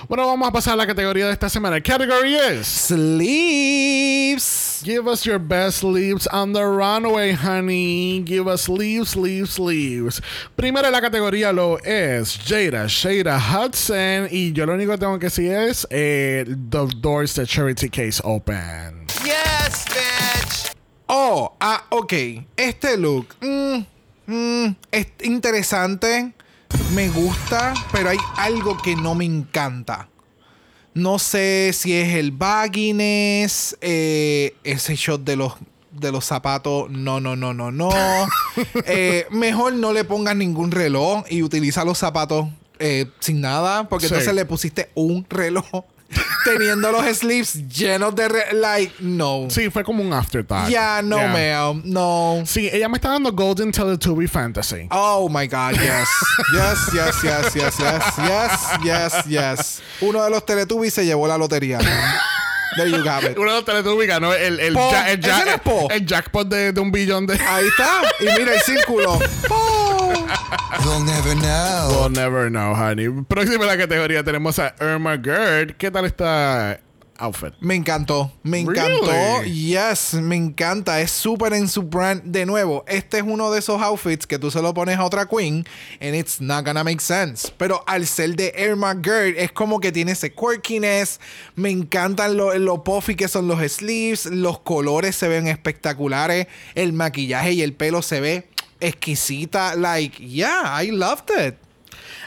[0.07, 1.77] Bueno, vamos a pasar a la categoría de esta semana.
[1.77, 4.60] El category is Sleeps.
[4.83, 8.19] Give us your best leaves on the runway, honey.
[8.21, 10.19] Give us leaves, leaves, leaves.
[10.57, 14.27] Primero en la categoría lo es Jada, Shada Hudson.
[14.31, 18.19] Y yo lo único que tengo que decir es eh, The Doors to Charity Case
[18.23, 19.05] Open.
[19.23, 20.73] Yes, bitch.
[21.07, 22.13] Oh, ah, ok.
[22.57, 23.35] Este look.
[23.39, 23.85] mm,
[24.25, 26.33] mm, es interesante.
[26.95, 27.75] Me gusta.
[27.91, 30.07] Pero hay algo que no me encanta.
[30.93, 33.77] No sé si es el bagginess.
[33.81, 35.53] eh, ese shot de los,
[35.91, 36.89] de los zapatos.
[36.89, 37.89] No, no, no, no, no.
[38.85, 42.47] Eh, mejor no le pongas ningún reloj y utiliza los zapatos
[42.79, 43.87] eh, sin nada.
[43.87, 44.13] Porque Sí.
[44.13, 45.85] entonces le pusiste un reloj.
[46.43, 48.27] Teniendo los sleeves llenos de...
[48.27, 49.47] re- like, no.
[49.49, 50.69] Sí, fue como un afterthought.
[50.69, 51.27] Ya, no, Yeah.
[51.27, 51.81] ma'am.
[51.85, 52.43] No.
[52.45, 54.87] Sí, ella me está dando Golden Teletubby Fantasy.
[54.91, 56.07] Oh my God, yes.
[56.53, 59.81] Yes, yes, yes, yes, yes, yes, yes, yes.
[60.01, 61.79] Uno de los Teletubbies se llevó la lotería.
[62.75, 63.37] There you have it.
[63.37, 65.43] Uno de los Teletubbies ganó el, el, ja- el, ja-
[65.91, 67.33] el jackpot de, de un billón de...
[67.39, 68.01] Ahí está.
[68.19, 69.19] Y mira el círculo.
[70.83, 71.87] You'll never know.
[71.89, 73.09] We'll never know, honey.
[73.27, 75.75] Próxima la categoría tenemos a Irma Gerd.
[75.77, 76.79] ¿Qué tal está
[77.17, 77.53] outfit?
[77.59, 78.31] Me encantó.
[78.43, 79.11] Me encantó.
[79.11, 79.67] Really?
[79.67, 80.99] Yes, me encanta.
[81.01, 82.23] Es súper en su brand.
[82.23, 85.27] De nuevo, este es uno de esos outfits que tú se lo pones a otra
[85.27, 85.65] queen
[86.01, 87.51] and it's not gonna make sense.
[87.57, 91.19] Pero al ser de Irma Gerd, es como que tiene ese quirkiness.
[91.55, 94.25] Me encantan lo, lo puffy que son los sleeves.
[94.25, 96.47] Los colores se ven espectaculares.
[96.73, 98.47] El maquillaje y el pelo se ve
[98.81, 99.75] exquisita.
[99.77, 101.57] Like, yeah, I loved it.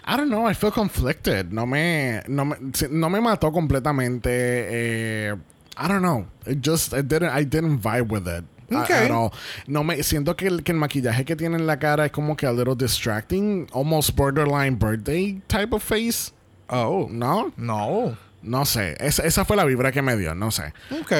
[0.06, 1.52] I don't know, I feel conflicted.
[1.52, 2.56] No me, no me,
[2.90, 4.28] no me mató completamente.
[4.30, 5.34] eh,
[5.76, 6.26] I don't know.
[6.46, 8.44] It just, I didn't, I didn't vibe with it.
[8.72, 9.06] Okay.
[9.06, 9.32] At all.
[9.66, 12.36] No me, siento que el, que el maquillaje que tiene en la cara es como
[12.36, 13.68] que a little distracting.
[13.72, 16.32] Almost borderline birthday type of face.
[16.68, 17.52] Oh, ¿No?
[17.56, 18.16] no.
[18.42, 18.96] No sé.
[19.00, 20.34] Esa, esa fue la vibra que me dio.
[20.34, 20.72] No sé.
[20.90, 21.12] Ok.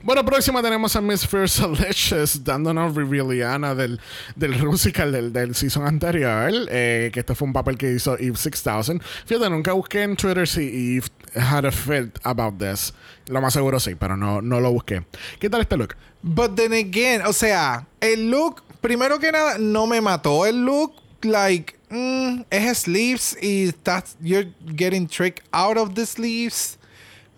[0.00, 4.00] Bueno, próxima tenemos a Miss Fierce Delicious dándonos Reveliana del,
[4.36, 8.36] del musical del, del season anterior, eh, que este fue un papel que hizo Eve
[8.36, 9.02] 6000.
[9.26, 12.94] Fíjate, nunca busqué en Twitter si Eve had a fit about this.
[13.26, 15.04] Lo más seguro sí, pero no, no lo busqué.
[15.40, 15.96] ¿Qué tal este look?
[16.22, 20.92] But then again, o sea, el look, primero que nada, no me mató el look.
[21.22, 26.77] Like, mm, es sleeves y estás, you're getting tricked out of the sleeves.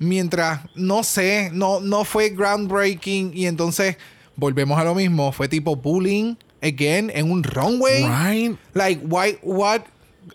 [0.00, 3.32] Mientras, no sé, no, no fue groundbreaking.
[3.34, 3.96] Y entonces,
[4.34, 5.30] volvemos a lo mismo.
[5.30, 8.02] Fue tipo bullying, again, en un runway.
[8.02, 8.58] Right?
[8.74, 9.82] Like, why, what,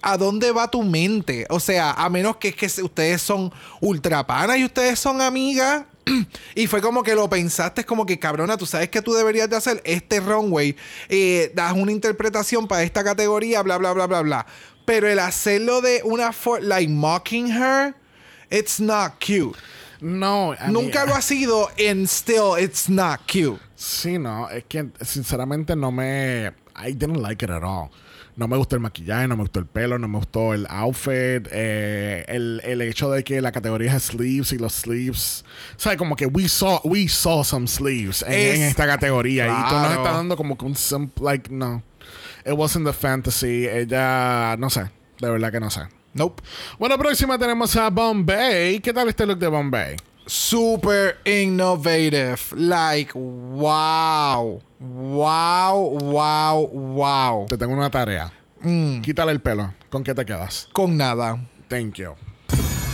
[0.02, 1.46] ¿a dónde va tu mente?
[1.50, 3.52] O sea, a menos que es que ustedes son
[3.82, 5.84] ultra panas y ustedes son amigas.
[6.56, 9.50] y fue como que lo pensaste, es como que cabrona, tú sabes que tú deberías
[9.50, 10.76] de hacer este runway.
[11.10, 14.46] eh, das una interpretación para esta categoría, bla, bla, bla, bla, bla.
[14.86, 17.96] Pero el hacerlo de una forma, like mocking her,
[18.50, 19.56] it's not cute.
[20.02, 20.54] No.
[20.54, 23.60] I Nunca lo ha sido, and still it's not cute.
[23.76, 24.50] Sí, no.
[24.50, 26.48] Es que sinceramente no me.
[26.76, 27.90] I didn't like it at all.
[28.38, 31.48] No me gustó el maquillaje, no me gustó el pelo, no me gustó el outfit,
[31.52, 35.46] eh, el, el hecho de que la categoría es sleeves y los sleeves,
[35.78, 35.98] ¿sabes?
[35.98, 39.56] Como que we saw, we saw some sleeves en, Es- en esta categoría y tú
[39.56, 40.02] nos Claro.
[40.02, 41.82] estás dando como que un simple, like, no.
[42.46, 43.68] It wasn't the fantasy.
[43.70, 44.82] Ella, no sé,
[45.22, 45.84] de verdad que no sé.
[46.16, 46.42] Nope.
[46.80, 48.80] Bueno, próxima tenemos a Bombay.
[48.80, 49.96] ¿Qué tal este look de Bombay?
[50.26, 52.40] super innovative.
[52.56, 54.62] Like, wow.
[54.80, 57.46] Wow, wow, wow.
[57.48, 58.32] Te tengo una tarea.
[58.62, 59.02] Mm.
[59.02, 59.74] Quítale el pelo.
[59.90, 60.68] ¿Con qué te quedas?
[60.74, 61.38] Con nada.
[61.68, 62.16] Thank you.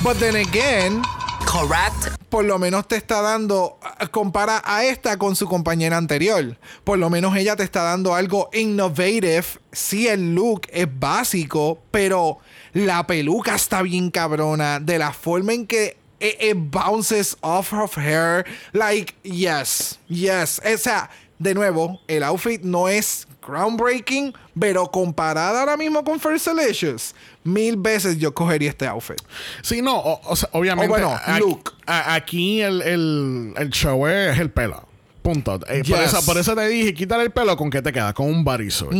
[0.04, 1.02] But then again,
[1.46, 2.18] Correct.
[2.30, 3.78] por lo menos te está dando,
[4.10, 6.58] compara a esta con su compañera anterior.
[6.84, 9.44] Por lo menos ella te está dando algo innovative.
[9.72, 12.40] Sí, el look es básico, pero
[12.74, 14.80] la peluca está bien cabrona.
[14.80, 18.46] De la forma en que it, it bounces off of her.
[18.74, 20.62] Like, yes, yes.
[20.66, 26.48] O sea, de nuevo, el outfit no es groundbreaking, pero comparada ahora mismo con First
[26.48, 29.20] Delicious, mil veces yo cogería este outfit.
[29.64, 30.86] Sí, no, o, o sea, obviamente.
[30.88, 31.74] O bueno, a- look.
[31.88, 34.88] a- aquí el, el, el show es el pelo.
[35.22, 35.60] Punto.
[35.68, 36.14] Eh, por, Yes.
[36.14, 38.92] eso, por eso te dije, quítale el pelo con qué te queda, con un bodysuit.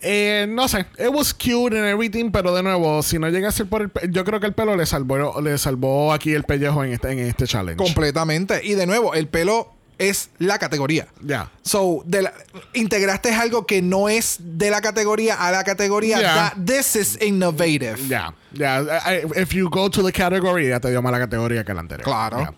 [0.00, 3.52] Eh, no sé, it was cute and everything, pero de nuevo, si no llega a
[3.52, 6.44] ser por el pe- yo creo que el pelo le salvó, le salvó aquí el
[6.44, 7.76] pellejo en este, en este challenge.
[7.82, 8.60] Completamente.
[8.64, 11.08] Y de nuevo, el pelo es la categoría.
[11.22, 11.50] Ya.
[11.62, 12.32] So, de la-
[12.72, 16.18] integraste algo que no es de la categoría a la categoría.
[16.20, 16.34] Yeah.
[16.34, 17.96] That- this is innovative.
[18.08, 18.80] Ya, ya.
[18.80, 21.74] I- I- If you go to the category, ya te dio más la categoría que
[21.74, 22.04] la anterior.
[22.04, 22.54] Claro.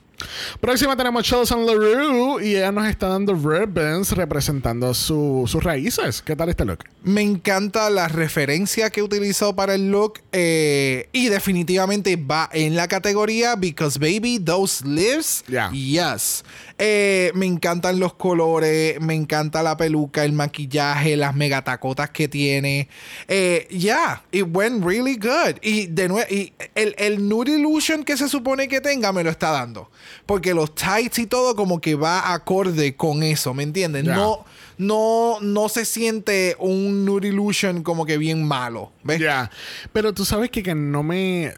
[0.60, 6.22] Próxima tenemos Chelsea LaRue y ella nos está dando ribbons representando su- sus raíces.
[6.22, 6.84] ¿Qué tal este look?
[7.02, 12.88] Me encanta la referencia que utilizó para el look eh, y definitivamente va en la
[12.88, 15.70] categoría because baby those lives Yeah.
[15.72, 16.44] yes
[16.82, 22.88] Eh, me encantan los colores me encanta la peluca el maquillaje las megatacotas que tiene
[23.28, 26.26] eh, yeah it went really good y de nuevo
[26.74, 29.90] el, el nude illusion que se supone que tenga me lo está dando
[30.26, 34.04] porque los tights y todo como que va acorde con eso ¿me entiendes?
[34.04, 34.14] Yeah.
[34.14, 34.44] no
[34.80, 38.92] no, no se siente un Nude Illusion como que bien malo.
[39.04, 39.20] ¿Ves?
[39.20, 39.50] Ya,
[39.92, 41.52] pero tú sabes que, que no me...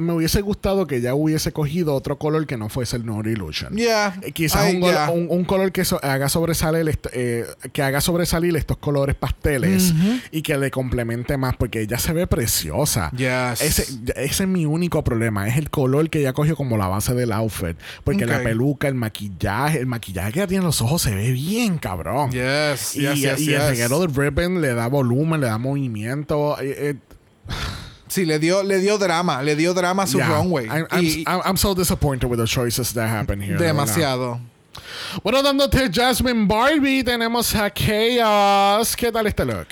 [0.00, 3.76] Me hubiese gustado que ya hubiese cogido otro color que no fuese el Nude Illusion.
[3.76, 4.16] Yeah.
[4.22, 5.10] Eh, Quizás Ay, un, yeah.
[5.10, 9.94] un- un color que so- haga sobresalir est- eh, que haga sobresalir estos colores pasteles
[10.32, 13.10] y que le complemente más porque ella se ve preciosa.
[13.16, 13.60] Yes.
[13.60, 13.82] Ese,
[14.16, 17.30] ese es mi único problema, es el color que ella cogió como la base del
[17.32, 21.14] outfit, porque la peluca, el maquillaje, el maquillaje que ella tiene en los ojos se
[21.14, 22.30] ve bien cabrón.
[22.72, 23.68] Yes, Y, yes, yes, y el yes.
[23.70, 26.56] reguero del ribbon le da volumen, le da movimiento.
[26.60, 26.94] eh, eh,
[28.08, 30.28] Sí, le dio, le dio drama, le dio drama a su yeah.
[30.28, 30.66] runway.
[30.66, 33.56] I'm, I'm, Y- I'm- I'm so disappointed with the choices that happen here.
[33.58, 34.38] demasiado.
[35.22, 38.94] Bueno, dándote Jasmine Barbie, tenemos a Chaos.
[38.94, 39.68] ¿Qué tal este look?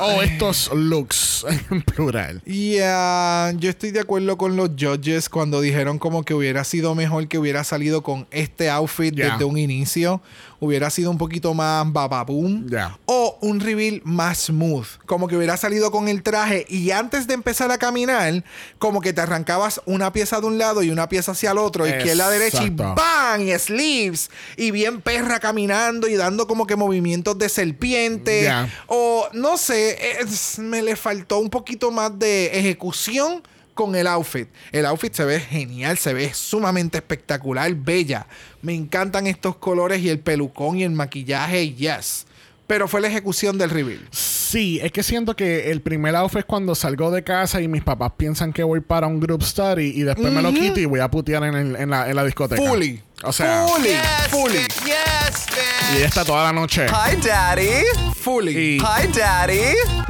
[0.00, 2.42] O estos looks en plural.
[2.44, 7.28] Yeah, yo estoy de acuerdo con los judges cuando dijeron como que hubiera sido mejor
[7.28, 9.30] que hubiera salido con este outfit Yeah.
[9.32, 10.20] desde un inicio.
[10.60, 12.68] Hubiera sido un poquito más bababoom.
[12.68, 12.98] Yeah.
[13.06, 14.86] O un reveal más smooth.
[15.06, 18.42] Como que hubiera salido con el traje y antes de empezar a caminar,
[18.78, 21.86] como que te arrancabas una pieza de un lado y una pieza hacia el otro,
[21.86, 22.70] izquierda, derecha y.
[22.94, 23.40] ¡bam!
[23.42, 24.30] Y sleeves.
[24.56, 28.42] Y bien perra caminando y dando como que movimientos de serpiente.
[28.42, 28.68] Yeah.
[28.86, 33.42] O no sé, es- me le faltó un poquito más de ejecución
[33.74, 34.48] con el outfit.
[34.72, 38.26] El outfit se ve genial, se ve sumamente espectacular, bella.
[38.62, 42.26] Me encantan estos colores y el pelucón y el maquillaje, yes.
[42.66, 44.00] Pero fue la ejecución del reveal.
[44.10, 47.82] Sí, es que siento que el primer outfit es cuando salgo de casa y mis
[47.82, 51.00] papás piensan que voy para un group study y después me lo quito y voy
[51.00, 52.62] a putear en, el- en la, en la discoteca.
[52.62, 53.02] Fully.
[53.22, 53.88] O sea, fully.
[53.88, 54.58] Yes, fully.
[54.58, 54.74] bitch.
[54.84, 55.54] Yes, y
[55.90, 55.96] bitch.
[55.98, 56.86] ella está toda la noche.
[56.88, 57.68] Hi, Daddy.
[58.16, 58.56] Fully.
[58.56, 59.60] Y- Hi, Daddy.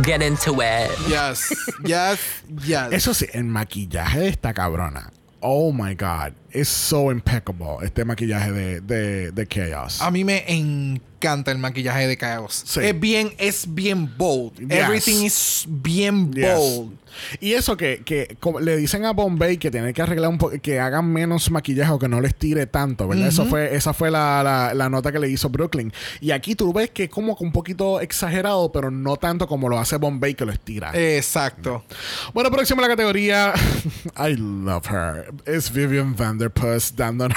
[0.05, 0.91] Get into it.
[1.09, 1.49] Yes.
[1.85, 2.19] Yes.
[2.65, 2.93] Yes.
[2.93, 5.11] Eso sí, el maquillaje de esta cabrona.
[5.41, 6.33] Oh my God.
[6.55, 10.01] Es so impeccable este maquillaje de, de, de Chaos.
[10.01, 12.63] A mí me encanta el maquillaje de Chaos.
[12.65, 12.81] Sí.
[12.81, 14.59] Es bien, es bien bold.
[14.61, 14.71] Yes.
[14.71, 16.55] Everything is bien Yes.
[16.57, 16.93] bold.
[17.41, 20.81] Y eso que, que le dicen a Bombay que tiene que arreglar un poco, que
[20.81, 23.29] hagan menos maquillaje o que no les tire tanto, ¿verdad?
[23.29, 25.93] Eso fue, esa fue la, la- la nota que le hizo Brooklyn.
[26.21, 29.79] Y aquí tú ves que es como un poquito exagerado, pero no tanto como lo
[29.79, 30.91] hace Bombay que lo estira.
[30.93, 31.85] Exacto.
[32.33, 33.55] Bueno, próximo a la categoría.
[34.19, 35.33] I love her.
[35.47, 36.17] Es Vivian
[36.49, 37.37] Vanderpuss dándonos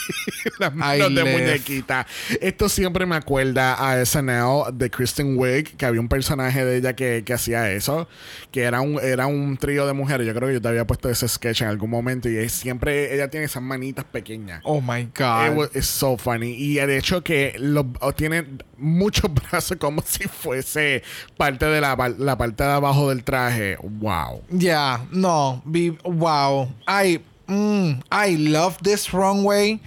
[0.58, 1.32] las manos de live.
[1.32, 2.06] muñequita.
[2.40, 6.94] Esto siempre me acuerda a SNL de Kristen Wiig, que había un personaje de ella
[6.94, 8.08] que, que hacía eso,
[8.50, 10.26] que era un, era un trío de mujeres.
[10.26, 13.14] Yo creo que yo te había puesto ese sketch en algún momento y es siempre
[13.14, 14.60] ella tiene esas manitas pequeñas.
[14.64, 15.56] Oh my It God.
[15.56, 16.54] was- it's so funny.
[16.54, 17.84] Y de hecho que lo,
[18.16, 18.44] tiene
[18.76, 21.02] muchos brazos como si fuese
[21.36, 23.76] parte de la, la parte de abajo del traje.
[23.82, 24.42] Wow.
[24.56, 25.62] Yeah, no,
[26.04, 26.72] wow.
[26.86, 29.80] I, mm, I love this runway.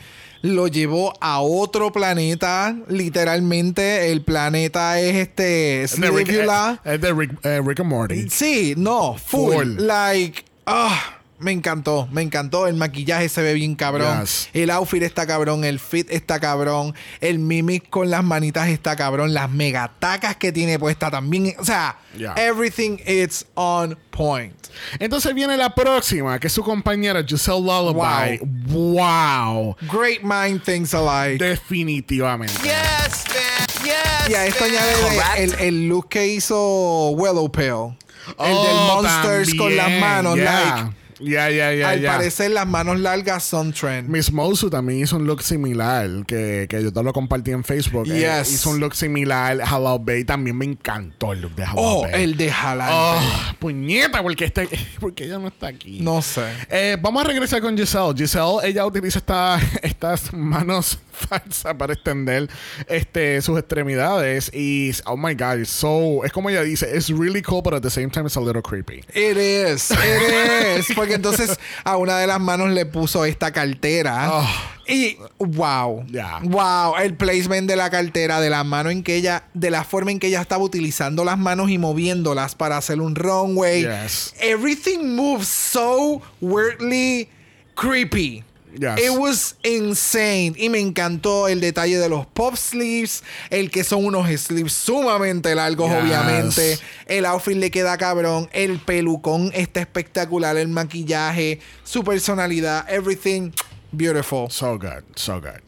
[0.43, 4.11] Lo llevó a otro planeta, literalmente.
[4.11, 8.29] El planeta es este Es de Rick, eh, es de Rick, eh, Rick and Morty.
[8.29, 9.53] Sí, no, full.
[9.53, 9.75] Full.
[9.77, 12.67] Like, ah, me encantó, me encantó.
[12.67, 14.21] El maquillaje se ve bien cabrón.
[14.21, 14.49] Yes.
[14.53, 16.93] El outfit está cabrón, el fit está cabrón.
[17.19, 19.33] El mimic con las manitas está cabrón.
[19.33, 21.55] Las megatacas que tiene puesta también.
[21.59, 22.33] O sea, Yeah.
[22.35, 24.53] everything is on point.
[24.99, 28.39] Entonces viene la próxima, que es su compañera Giselle Lullaby.
[28.67, 29.75] Wow.
[29.91, 31.37] Great mind thinks alike.
[31.43, 32.53] Definitivamente.
[32.63, 33.83] Yes, bitch.
[33.83, 34.93] Yes, y a esto añade
[35.37, 37.97] el, el look que hizo Willow Pale.
[38.37, 40.75] El del Oh, Monsters con las manos, yeah.
[40.75, 40.95] like.
[41.21, 44.09] Ya, ya, ya, al parecer las manos largas son trend.
[44.09, 48.07] Miss Mosu también hizo un look similar, que, que yo te lo compartí en Facebook.
[48.09, 49.59] Eh, hizo un look similar.
[49.61, 52.23] Hello Bay también me encantó el look de Oh, Bay.
[52.23, 52.93] el de Jalante.
[52.95, 53.19] Oh,
[53.59, 54.67] puñeta, porque, este,
[54.99, 55.99] porque ella no está aquí.
[56.01, 56.43] No sé.
[56.69, 58.13] Eh, vamos a regresar con Giselle.
[58.15, 62.49] Giselle, ella utiliza esta- estas manos falsas para extender
[62.87, 64.51] este, sus extremidades.
[64.53, 66.23] Y, oh my God, so.
[66.23, 68.61] Es como ella dice, it's really cool, but at the same time it's a little
[68.61, 69.03] creepy.
[69.13, 70.95] It is, it is.
[70.95, 74.29] Porque entonces a una de las manos le puso esta cartera.
[74.31, 74.71] Oh.
[74.87, 76.03] Y wow,
[76.43, 80.11] wow, el placement de la cartera, de la mano en que ella, de la forma
[80.11, 83.83] en que ella estaba utilizando las manos y moviéndolas para hacer un runway.
[83.83, 84.33] Yes.
[84.39, 87.29] Everything moves so weirdly
[87.75, 88.43] creepy.
[88.73, 90.53] It was insane.
[90.57, 95.53] Y me encantó el detalle de los pop sleeves, el que son unos sleeves sumamente
[95.55, 96.79] largos, obviamente.
[97.05, 98.49] El outfit le queda cabrón.
[98.53, 100.57] El pelucón está espectacular.
[100.57, 103.51] El maquillaje, su personalidad, everything
[103.91, 104.49] beautiful.
[104.49, 105.61] So good, so good.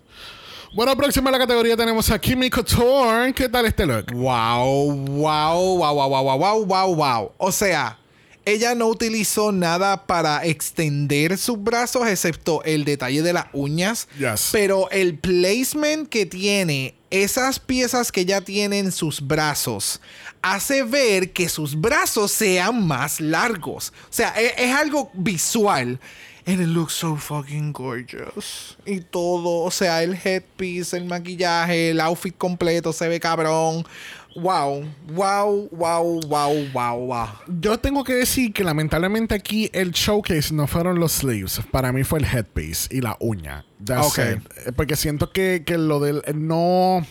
[0.76, 3.32] Bueno, próxima a la categoría tenemos a Kimmy Couture.
[3.36, 4.12] ¿Qué tal este look?
[4.12, 7.32] Wow, wow, wow, wow, wow, wow, wow, wow.
[7.38, 8.00] O sea,
[8.46, 14.08] ella no utilizó nada para extender sus brazos, excepto el detalle de las uñas.
[14.18, 14.50] Yes.
[14.52, 20.02] Pero el placement que tiene, esas piezas que ella tiene en sus brazos,
[20.42, 23.94] hace ver que sus brazos sean más largos.
[24.04, 26.00] O sea, e- es, algo visual.
[26.46, 28.78] And it looks so fucking gorgeous.
[28.86, 33.86] Y todo, o sea, el headpiece, el maquillaje, el outfit completo se ve cabrón.
[34.36, 37.28] Wow, wow, wow, wow, wow, wow.
[37.62, 41.62] Yo tengo que decir que lamentablemente aquí el showcase no fueron los sleeves.
[41.72, 43.64] Para mí fue el headpiece y la uña.
[43.84, 44.18] That's Ok.
[44.20, 44.52] it.
[44.68, 47.06] Eh, Porque siento que, que lo del eh, no.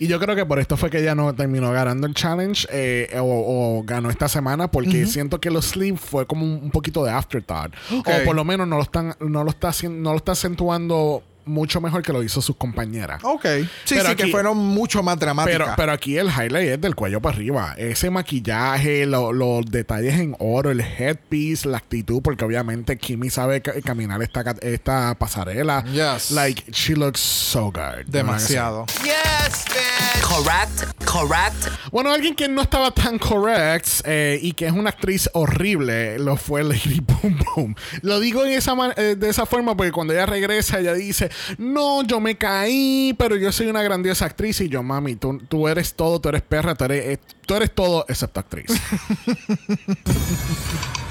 [0.00, 3.08] Y yo creo que por esto fue que ella no terminó ganando el challenge eh,
[3.18, 7.04] o, o ganó esta semana porque siento que los sleeves fue como un, un poquito
[7.04, 7.74] de afterthought.
[7.90, 11.80] O por lo menos no lo están no lo está no lo está acentuando mucho
[11.80, 13.20] mejor que lo hizo sus compañeras.
[13.24, 13.44] Ok.
[13.84, 15.58] Sí, Pero sí, que aquí- fueron mucho más dramáticas.
[15.60, 17.74] Pero, pero aquí el highlight es del cuello para arriba.
[17.76, 23.60] Ese maquillaje, lo- los detalles en oro, el headpiece, la actitud, porque obviamente Kimi sabe
[23.62, 25.84] ca- caminar esta, esta pasarela.
[25.84, 26.30] Yes.
[26.30, 28.04] Like, she looks so good.
[28.06, 28.86] Demasiado.
[29.02, 30.22] Yes, bitch.
[30.22, 31.04] Correct.
[31.04, 31.90] Correct.
[31.90, 36.36] Bueno, alguien que no estaba tan correct eh, y que es una actriz horrible lo
[36.36, 37.74] fue Lady Boom Boom.
[38.02, 41.30] Lo digo en esa man- eh, de esa forma porque cuando ella regresa, ella dice:
[41.58, 44.60] No, yo me caí, pero yo soy una grandiosa actriz.
[44.60, 47.74] Y yo, mami, tú, tú eres todo, tú eres perra, tú eres, eh, tú eres
[47.74, 48.66] todo excepto actriz.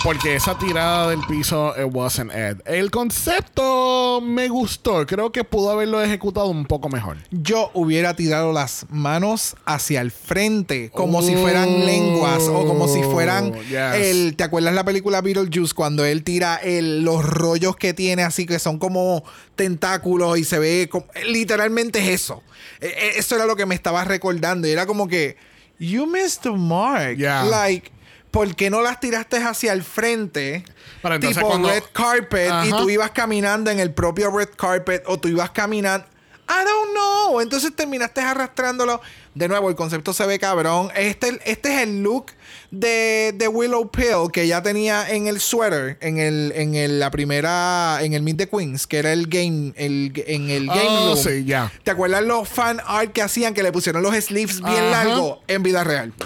[0.04, 2.62] Porque esa tirada del piso it wasn't it.
[2.66, 5.06] El concepto me gustó.
[5.08, 7.18] Creo que pudo haberlo ejecutado un poco mejor.
[7.32, 12.88] Yo hubiera tirado las manos hacia el frente, como si Oh, fueran lenguas o como
[12.88, 13.96] si fueran yes.
[13.96, 14.36] el.
[14.38, 18.60] ¿Te acuerdas la película Beetlejuice cuando él tira el, los rollos que tiene así que
[18.60, 19.24] son como
[19.56, 22.44] tentáculos y se ve como, literalmente es eso.
[22.80, 25.36] Eh, eh, Eso era lo que me estaba recordando y era como que
[25.80, 27.18] you missed the mark.
[27.18, 27.44] Yeah.
[27.44, 27.92] Like
[28.32, 30.64] ¿Por qué no las tiraste hacia el frente?
[31.02, 35.04] Pero entonces tipo cuando- red carpet y tú ibas caminando en el propio red carpet
[35.08, 36.06] o tú ibas caminando.
[36.50, 37.42] I don't know.
[37.42, 39.02] Entonces terminaste arrastrándolo.
[39.36, 40.90] De nuevo, el concepto se ve cabrón.
[40.96, 42.28] Este, este es el look
[42.72, 47.12] de, de Willow Pill que ya tenía en el sweater, en el, en el- la
[47.12, 51.14] primera, en el Meet the Queens, que era el game, el, en el game Oh,
[51.14, 51.18] room.
[51.18, 51.72] sí, ya.
[51.84, 55.04] ¿Te acuerdas los fan art que hacían que le pusieron los sleeves bien Ajá.
[55.06, 56.14] largos en vida real?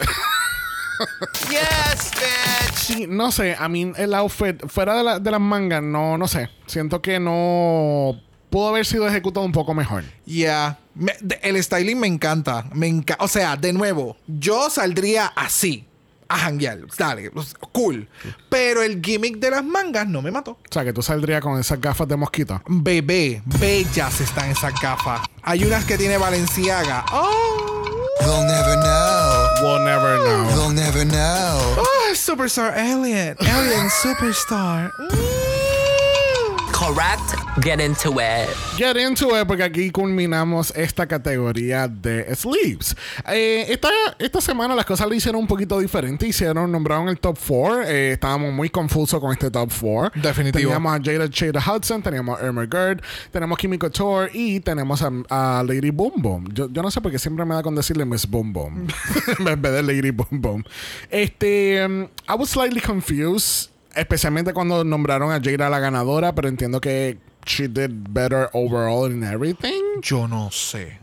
[1.49, 2.75] Yes, bitch.
[2.75, 6.27] Sí, no sé, a mí el outfit fuera de, la- de las mangas, no, no
[6.27, 6.49] sé.
[6.67, 10.03] Siento que no pudo haber sido ejecutado un poco mejor.
[10.27, 10.77] Ya.
[10.93, 12.65] Me- de- el styling me encanta.
[12.73, 15.87] Me enca- o sea, de nuevo, yo saldría así.
[16.29, 16.79] A janguear.
[16.97, 17.29] Dale.
[17.73, 18.07] Cool.
[18.49, 20.51] Pero el gimmick de las mangas no me mató.
[20.51, 22.61] O sea, que tú saldrías con esas gafas de mosquito.
[22.67, 25.19] Bebé, bellas están esas gafas.
[25.43, 27.03] Hay unas que tiene Valenciaga.
[27.11, 27.83] Oh,
[28.21, 29.47] They'll never know.
[29.61, 30.47] We'll never know.
[30.55, 31.75] They'll never know.
[31.79, 33.35] oh Superstar Alien.
[33.39, 34.89] Alien Superstar.
[34.99, 36.71] Mm.
[36.71, 37.40] Correct.
[37.59, 38.47] Get into it.
[38.77, 42.95] Get into it, porque aquí culminamos esta categoría de sleeves.
[43.27, 46.25] Eh, esta, esta semana las cosas lo hicieron un poquito diferente.
[46.25, 47.81] Hicieron, nombraron el top 4.
[47.83, 50.21] estábamos muy confusos con este top 4.
[50.21, 50.69] Definitivo.
[50.69, 55.11] Teníamos a Jada Shada Hudson, teníamos a Irma Gerd, tenemos Kimi Couture y tenemos a,
[55.29, 56.53] a Lady Boom Boom.
[56.53, 58.87] Yo, yo no sé por qué siempre me da con decirle Miss Boom Boom
[59.45, 60.63] en vez de Lady Boom Boom.
[61.09, 66.79] Este, um, I was slightly confused, especialmente cuando nombraron a Jada la ganadora, pero entiendo
[66.79, 70.01] que she did better overall in everything.
[70.03, 70.97] Yo no sé.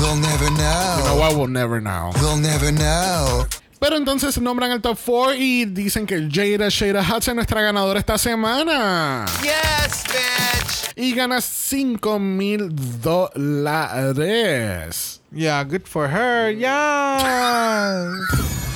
[0.00, 1.02] They'll never know.
[1.04, 2.12] No, I will never know.
[2.16, 3.46] They'll never know.
[3.78, 7.98] Pero entonces nombran el top 4 y dicen que Jada Shada Hudson es nuestra ganadora
[7.98, 9.26] esta semana.
[9.42, 10.92] Yes, bitch.
[10.96, 12.70] Y gana 5 mil
[13.02, 14.00] dólares.
[15.30, 16.50] Yeah, good for her.
[16.50, 18.10] Yeah.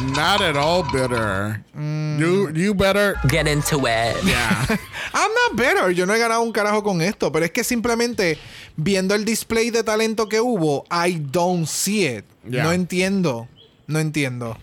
[0.00, 1.62] Not at all bitter.
[1.74, 3.14] You, you better.
[3.28, 4.16] Get into it.
[4.24, 4.66] Yeah.
[5.14, 5.90] I'm not better.
[5.92, 8.38] Yo no he ganado un carajo con esto, pero es que simplemente
[8.76, 12.24] viendo el display de talento que hubo, I don't see it.
[12.48, 12.64] Yeah.
[12.64, 13.48] No entiendo.
[13.86, 14.56] No entiendo.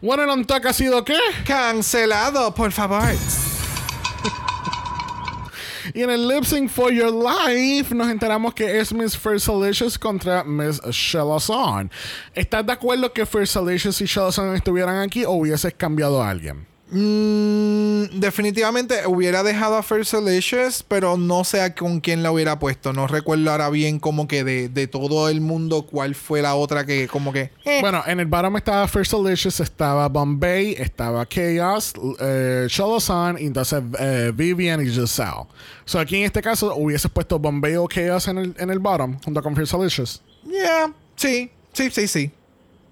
[0.00, 1.18] bueno, el on talk ha sido qué?
[1.44, 3.02] Cancelado, por favor.
[5.94, 9.98] Y en el Lip Sync for Your Life nos enteramos que es Miss First Alicious
[9.98, 11.90] contra Miss Shelazon.
[12.34, 16.71] ¿Estás de acuerdo que First Alicious y Shelazon estuvieran aquí o hubieses cambiado a alguien?
[16.94, 22.58] Mm, definitivamente hubiera dejado a First Delicious, pero no sé a con quién la hubiera
[22.58, 22.92] puesto.
[22.92, 26.84] No recuerdo ahora bien como que de, de todo el mundo cuál fue la otra
[26.84, 27.50] que como que...
[27.64, 27.78] eh.
[27.80, 33.82] Bueno, en el bottom estaba First Delicious, estaba Bombay, estaba Chaos, eh, Shelazon y entonces
[33.98, 35.46] eh, Vivian y Giselle.
[35.86, 39.18] So aquí en este caso hubieses puesto Bombay o Chaos en el, en el bottom
[39.24, 40.22] junto con First Delicious.
[40.44, 42.30] Yeah, sí, sí, sí, sí.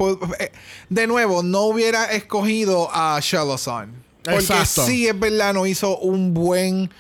[0.00, 0.50] Pues, eh,
[0.88, 3.92] de nuevo, no hubiera escogido a Shelazon.
[4.22, 4.86] Porque Exacto.
[4.86, 6.90] sí, es verdad, no hizo un buen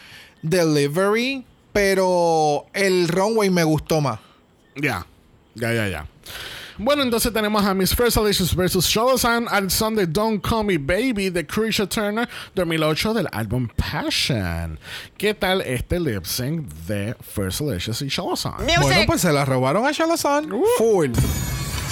[0.42, 1.42] delivery,
[1.72, 4.20] pero el runway me gustó más.
[4.76, 5.06] Ya,
[5.54, 6.06] ya, ya, ya.
[6.76, 8.84] Bueno, entonces tenemos a Miss First Alicious vs.
[8.84, 14.78] Shelazon al son de Don't Call Me Baby de Krisha Turner 2008 del álbum Passion.
[15.16, 18.56] ¿Qué tal este lip sync de First Alicious y Shelazon?
[18.82, 20.52] Bueno, pues se la robaron a Shelazon.
[20.76, 21.12] Full.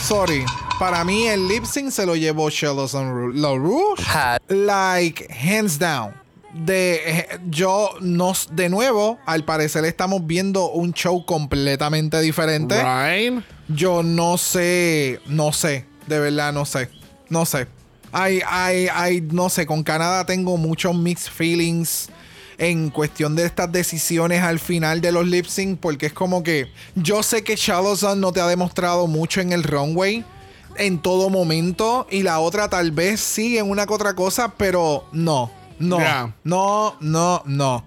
[0.03, 0.45] Sorry.
[0.79, 4.03] Para mí el lip sync se lo llevó Shelazon Ru- La Rouge.
[4.07, 6.13] Ha- Like, hands down.
[6.55, 12.75] De eh, yo no de nuevo, al parecer estamos viendo un show completamente diferente.
[12.83, 13.43] Right?
[13.69, 16.89] Yo no sé, no sé, de verdad no sé,
[17.29, 17.67] no sé.
[18.13, 22.09] Hay, hay, hay, no sé, con Canadá tengo muchos mixed feelings
[22.59, 26.71] en cuestión de estas decisiones al final de los lip sync, porque es como que
[26.97, 30.25] yo sé que Shalozan no te ha demostrado mucho en el runway
[30.77, 35.05] en todo momento y la otra tal vez sí en una que otra cosa, pero
[35.13, 36.35] no, no, Yeah.
[36.45, 37.85] no, no, no.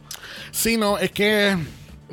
[0.52, 1.58] Sí, no, es que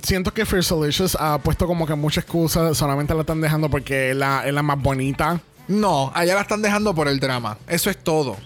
[0.03, 4.11] siento que First Alicious ha puesto como que muchas excusas, solamente la están dejando porque
[4.11, 5.41] es la, es la más bonita.
[5.69, 7.59] No, allá la están dejando por el drama.
[7.69, 8.37] Eso es todo.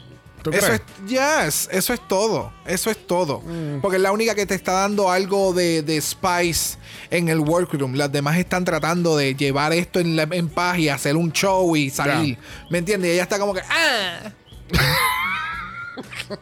[0.42, 0.82] ¿Tú Eso crees?
[1.04, 2.52] es, yes, eso es todo.
[2.66, 3.42] Eso es todo.
[3.80, 6.78] Porque es la única que te está dando algo de, de spice
[7.10, 7.94] en el workroom.
[7.94, 11.76] Las demás están tratando de llevar esto en, la- en paz y hacer un show
[11.76, 12.36] y salir.
[12.70, 13.10] ¿Me entiendes?
[13.10, 14.32] Y ella está como que, ah.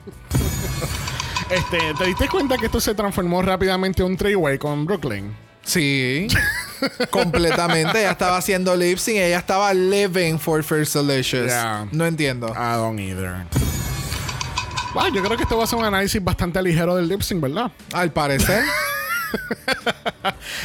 [1.51, 5.35] Este, ¿te diste cuenta que esto se transformó rápidamente en un three-way con Brooklyn?
[5.65, 6.29] Sí.
[7.11, 7.99] completamente.
[8.01, 9.17] Ella estaba haciendo lip sync.
[9.19, 11.47] Ella estaba living for First Delicious.
[11.49, 11.89] Yeah.
[11.93, 12.49] No entiendo.
[12.51, 13.45] I don't either.
[14.95, 17.41] Wow, yo creo que esto va a ser un análisis bastante ligero del lip sync,
[17.41, 17.71] ¿verdad?
[17.93, 18.65] Al parecer.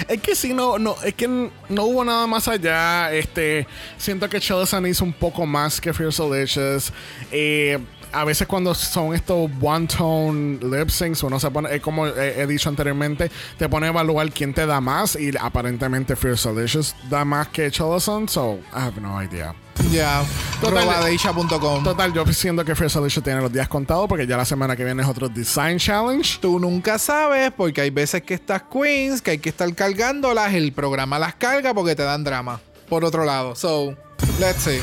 [0.07, 3.13] Es que sí, no, no, es que no hubo nada más allá.
[3.13, 3.67] Este,
[3.97, 6.91] siento que Chelsea hizo un poco más que Fierce Delicious.
[7.31, 7.77] Eh,
[8.11, 12.41] a veces cuando son estos one tone lip syncs, uno se pone, eh, como he,
[12.41, 16.95] he dicho anteriormente, te pone a evaluar quién te da más y aparentemente Fierce Delicious
[17.09, 19.53] da más que Chelsea, so I have no idea.
[19.91, 20.23] Ya.
[20.61, 21.83] Total- Robadeisha.com.
[21.83, 24.83] Total, yo siento que Fierce Delicious tiene los días contados porque ya la semana que
[24.83, 26.39] viene es otro Design Challenge.
[26.41, 30.71] Tú nunca sabes porque hay veces que estas queens que hay que estar cargándolas, el
[30.73, 32.59] programa las carga porque te dan drama.
[32.89, 33.95] Por otro lado, so,
[34.39, 34.79] let's see.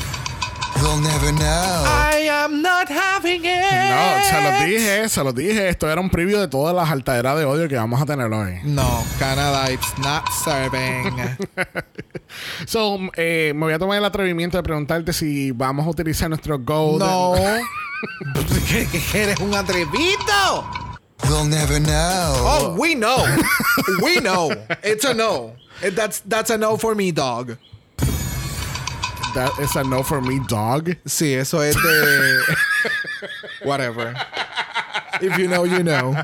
[0.81, 1.83] We'll never know.
[1.85, 3.61] I am not having it.
[3.61, 5.69] No, se los dije, se los dije.
[5.69, 8.59] Esto era un preview de todas las altaderas de odio que vamos a tener hoy.
[8.63, 11.37] No, Canada, it's not serving.
[12.65, 16.57] So, eh, me voy a tomar el atrevimiento de preguntarte si vamos a utilizar nuestro
[16.57, 16.99] Gold.
[17.03, 17.35] no.
[18.67, 20.65] ¿Qué, qué eres un atrevido?
[21.29, 22.33] We'll never know.
[22.43, 23.23] Oh, we know.
[24.01, 24.49] we know.
[24.83, 25.53] It's a no.
[25.95, 27.55] That's, that's a no for me, dog.
[29.33, 30.95] That is a no for me, dog.
[31.05, 32.39] Sí, eso es de.
[33.65, 34.13] Whatever.
[35.21, 36.15] If you know, you know.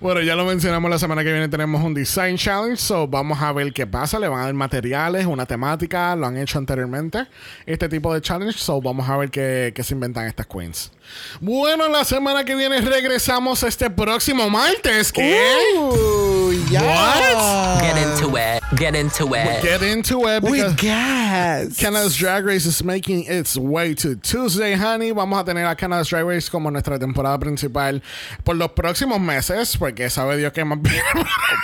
[0.00, 1.48] Bueno, ya lo mencionamos la semana que viene.
[1.48, 2.76] Tenemos un Design Challenge.
[2.76, 4.18] So, vamos a ver qué pasa.
[4.18, 6.14] Le van a dar materiales, una temática.
[6.16, 7.26] Lo han hecho anteriormente.
[7.64, 8.58] Este tipo de challenge.
[8.58, 10.92] So, vamos a ver qué, qué se inventan estas queens.
[11.40, 15.12] Bueno, la semana que viene regresamos este próximo martes.
[15.12, 15.42] ¿Qué?
[15.76, 17.80] Ooh, yeah.
[17.80, 18.62] Get into it.
[18.78, 19.62] Get into it.
[19.62, 21.76] Get into it With gas.
[21.78, 25.12] Canada's Drag Race is making its way to Tuesday, honey.
[25.12, 28.02] Vamos a tener a Canada's Drag Race como nuestra temporada principal
[28.44, 31.02] por los próximos meses, porque sabe Dios que más bien.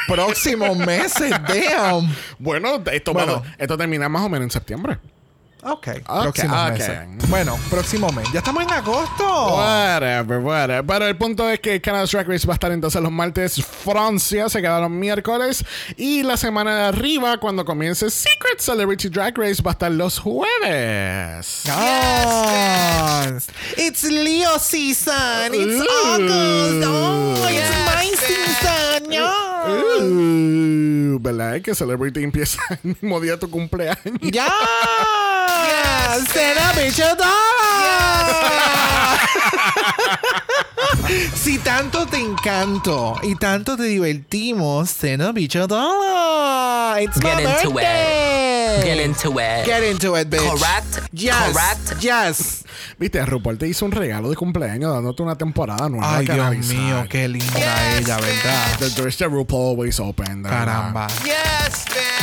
[0.09, 2.09] Próximos meses, damn.
[2.39, 3.43] bueno, esto, Bueno.
[3.59, 4.99] esto termina más o menos en septiembre.
[5.63, 6.73] Ok, Ok, próximos ok.
[6.73, 6.99] meses.
[7.29, 8.27] Bueno, próximo mes.
[8.33, 9.57] Ya estamos en agosto.
[9.57, 10.87] Whatever, whatever.
[10.87, 13.63] Pero el punto es que Canada's Drag Race va a estar entonces los martes.
[13.65, 15.65] Francia se queda los miércoles.
[15.97, 20.19] Y la semana de arriba, cuando comience Secret Celebrity Drag Race, va a estar los
[20.19, 21.63] jueves.
[21.65, 23.49] Yes.
[23.77, 25.55] It's Leo season.
[25.55, 25.87] It's Ooh.
[26.07, 26.85] August.
[26.87, 29.11] Oh, it's my season.
[29.11, 29.31] Yeah.
[31.21, 31.61] ¿Verdad?
[31.63, 33.99] Que Celebrity empieza el mismo día de tu cumpleaños.
[34.23, 34.49] Yeah.
[35.67, 36.29] Yes.
[36.77, 37.01] Bitch.
[41.35, 47.03] Si tanto te encanto y tanto te divertimos, send a bicho dollar.
[47.03, 48.79] It's Get my into birthday.
[48.79, 48.85] it.
[48.85, 49.65] Get into it.
[49.67, 50.41] Get into it, bitch.
[50.41, 51.01] Correct.
[51.13, 51.53] Yes.
[51.53, 52.01] Correct.
[52.01, 52.65] Yes.
[52.99, 56.19] Viste, RuPaul te hizo un regalo de cumpleaños dándote una temporada nueva.
[56.19, 56.77] Ay, Dios analizar.
[56.77, 58.79] mío, qué linda Yes, ella, ¿verdad?
[58.79, 60.43] The doors to RuPaul always open.
[60.45, 61.09] Caramba.
[61.25, 62.20] Yes, bitch.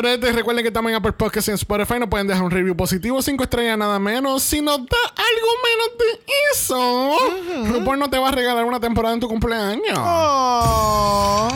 [0.00, 2.52] Bueno, gente, recuerden que también en Apple Podcasts y en Spotify nos pueden dejar un
[2.52, 4.44] review positivo, 5 estrellas nada menos.
[4.44, 6.04] Si nos da algo menos de
[6.52, 9.98] eso, RuPaul no te va a regalar una temporada en tu cumpleaños.
[9.98, 11.48] Oh,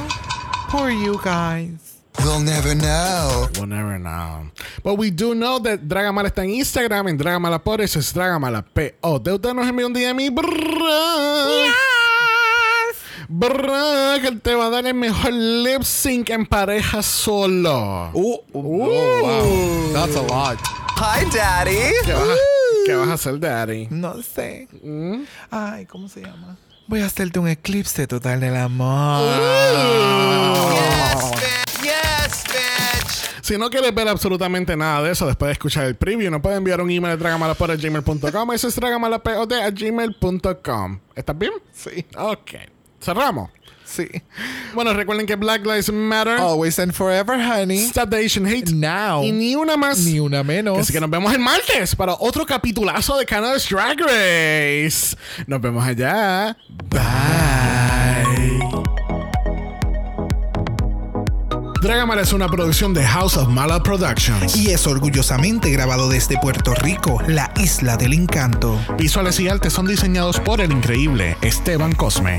[0.73, 2.01] poor you guys.
[2.19, 3.49] We'll never know.
[3.55, 4.51] We'll never know.
[4.83, 8.63] But we do know that Dragamala está en Instagram, en Dragamala por eso es Dragamala
[8.63, 9.21] P.O.
[9.21, 11.92] De usted nos envió un DM y brrrr.
[13.35, 18.11] Brrrr, que él te va a dar el mejor lip sync en pareja solo.
[18.13, 19.91] Uh, uh, oh, wow.
[19.95, 20.59] That's a lot.
[20.99, 21.93] Hi, Daddy.
[22.05, 22.35] ¿Qué vas, a,
[22.85, 23.89] qué vas a hacer, Daddy?
[23.91, 24.69] No sé.
[25.51, 26.59] Ay, ¿cómo se llama?
[26.87, 29.25] Voy a hacerte un eclipse total del amor.
[30.75, 31.81] Yes, bitch.
[31.83, 33.31] Yes, bitch.
[33.43, 36.59] Si no quieres ver absolutamente nada de eso después de escuchar el preview, nos pueden
[36.59, 38.53] enviar un email a dragamalapod.gmail.com.
[38.53, 40.99] Eso es dragamalapod.gmail.com.
[41.15, 41.53] ¿Estás bien?
[41.73, 42.51] Sí, Ok.
[43.03, 43.51] Cerramos.
[43.85, 44.07] sí.
[44.75, 46.39] Bueno, recuerden que Black Lives Matter.
[46.39, 47.85] Always and forever, honey.
[47.89, 48.71] Stop the Asian Hate.
[48.73, 49.23] Now.
[49.23, 49.99] Y ni una más.
[49.99, 50.79] Ni una menos.
[50.79, 55.17] Así que nos vemos el martes para otro capitulazo de Canada's Drag Race.
[55.47, 56.57] Nos vemos allá.
[56.89, 57.01] Bye.
[61.83, 64.57] Dragamala es una producción de House of Mala Productions.
[64.57, 68.79] Y es orgullosamente grabado desde Puerto Rico, la isla del encanto.
[68.97, 72.39] Visuales y artes son diseñados por el increíble Esteban Cosme.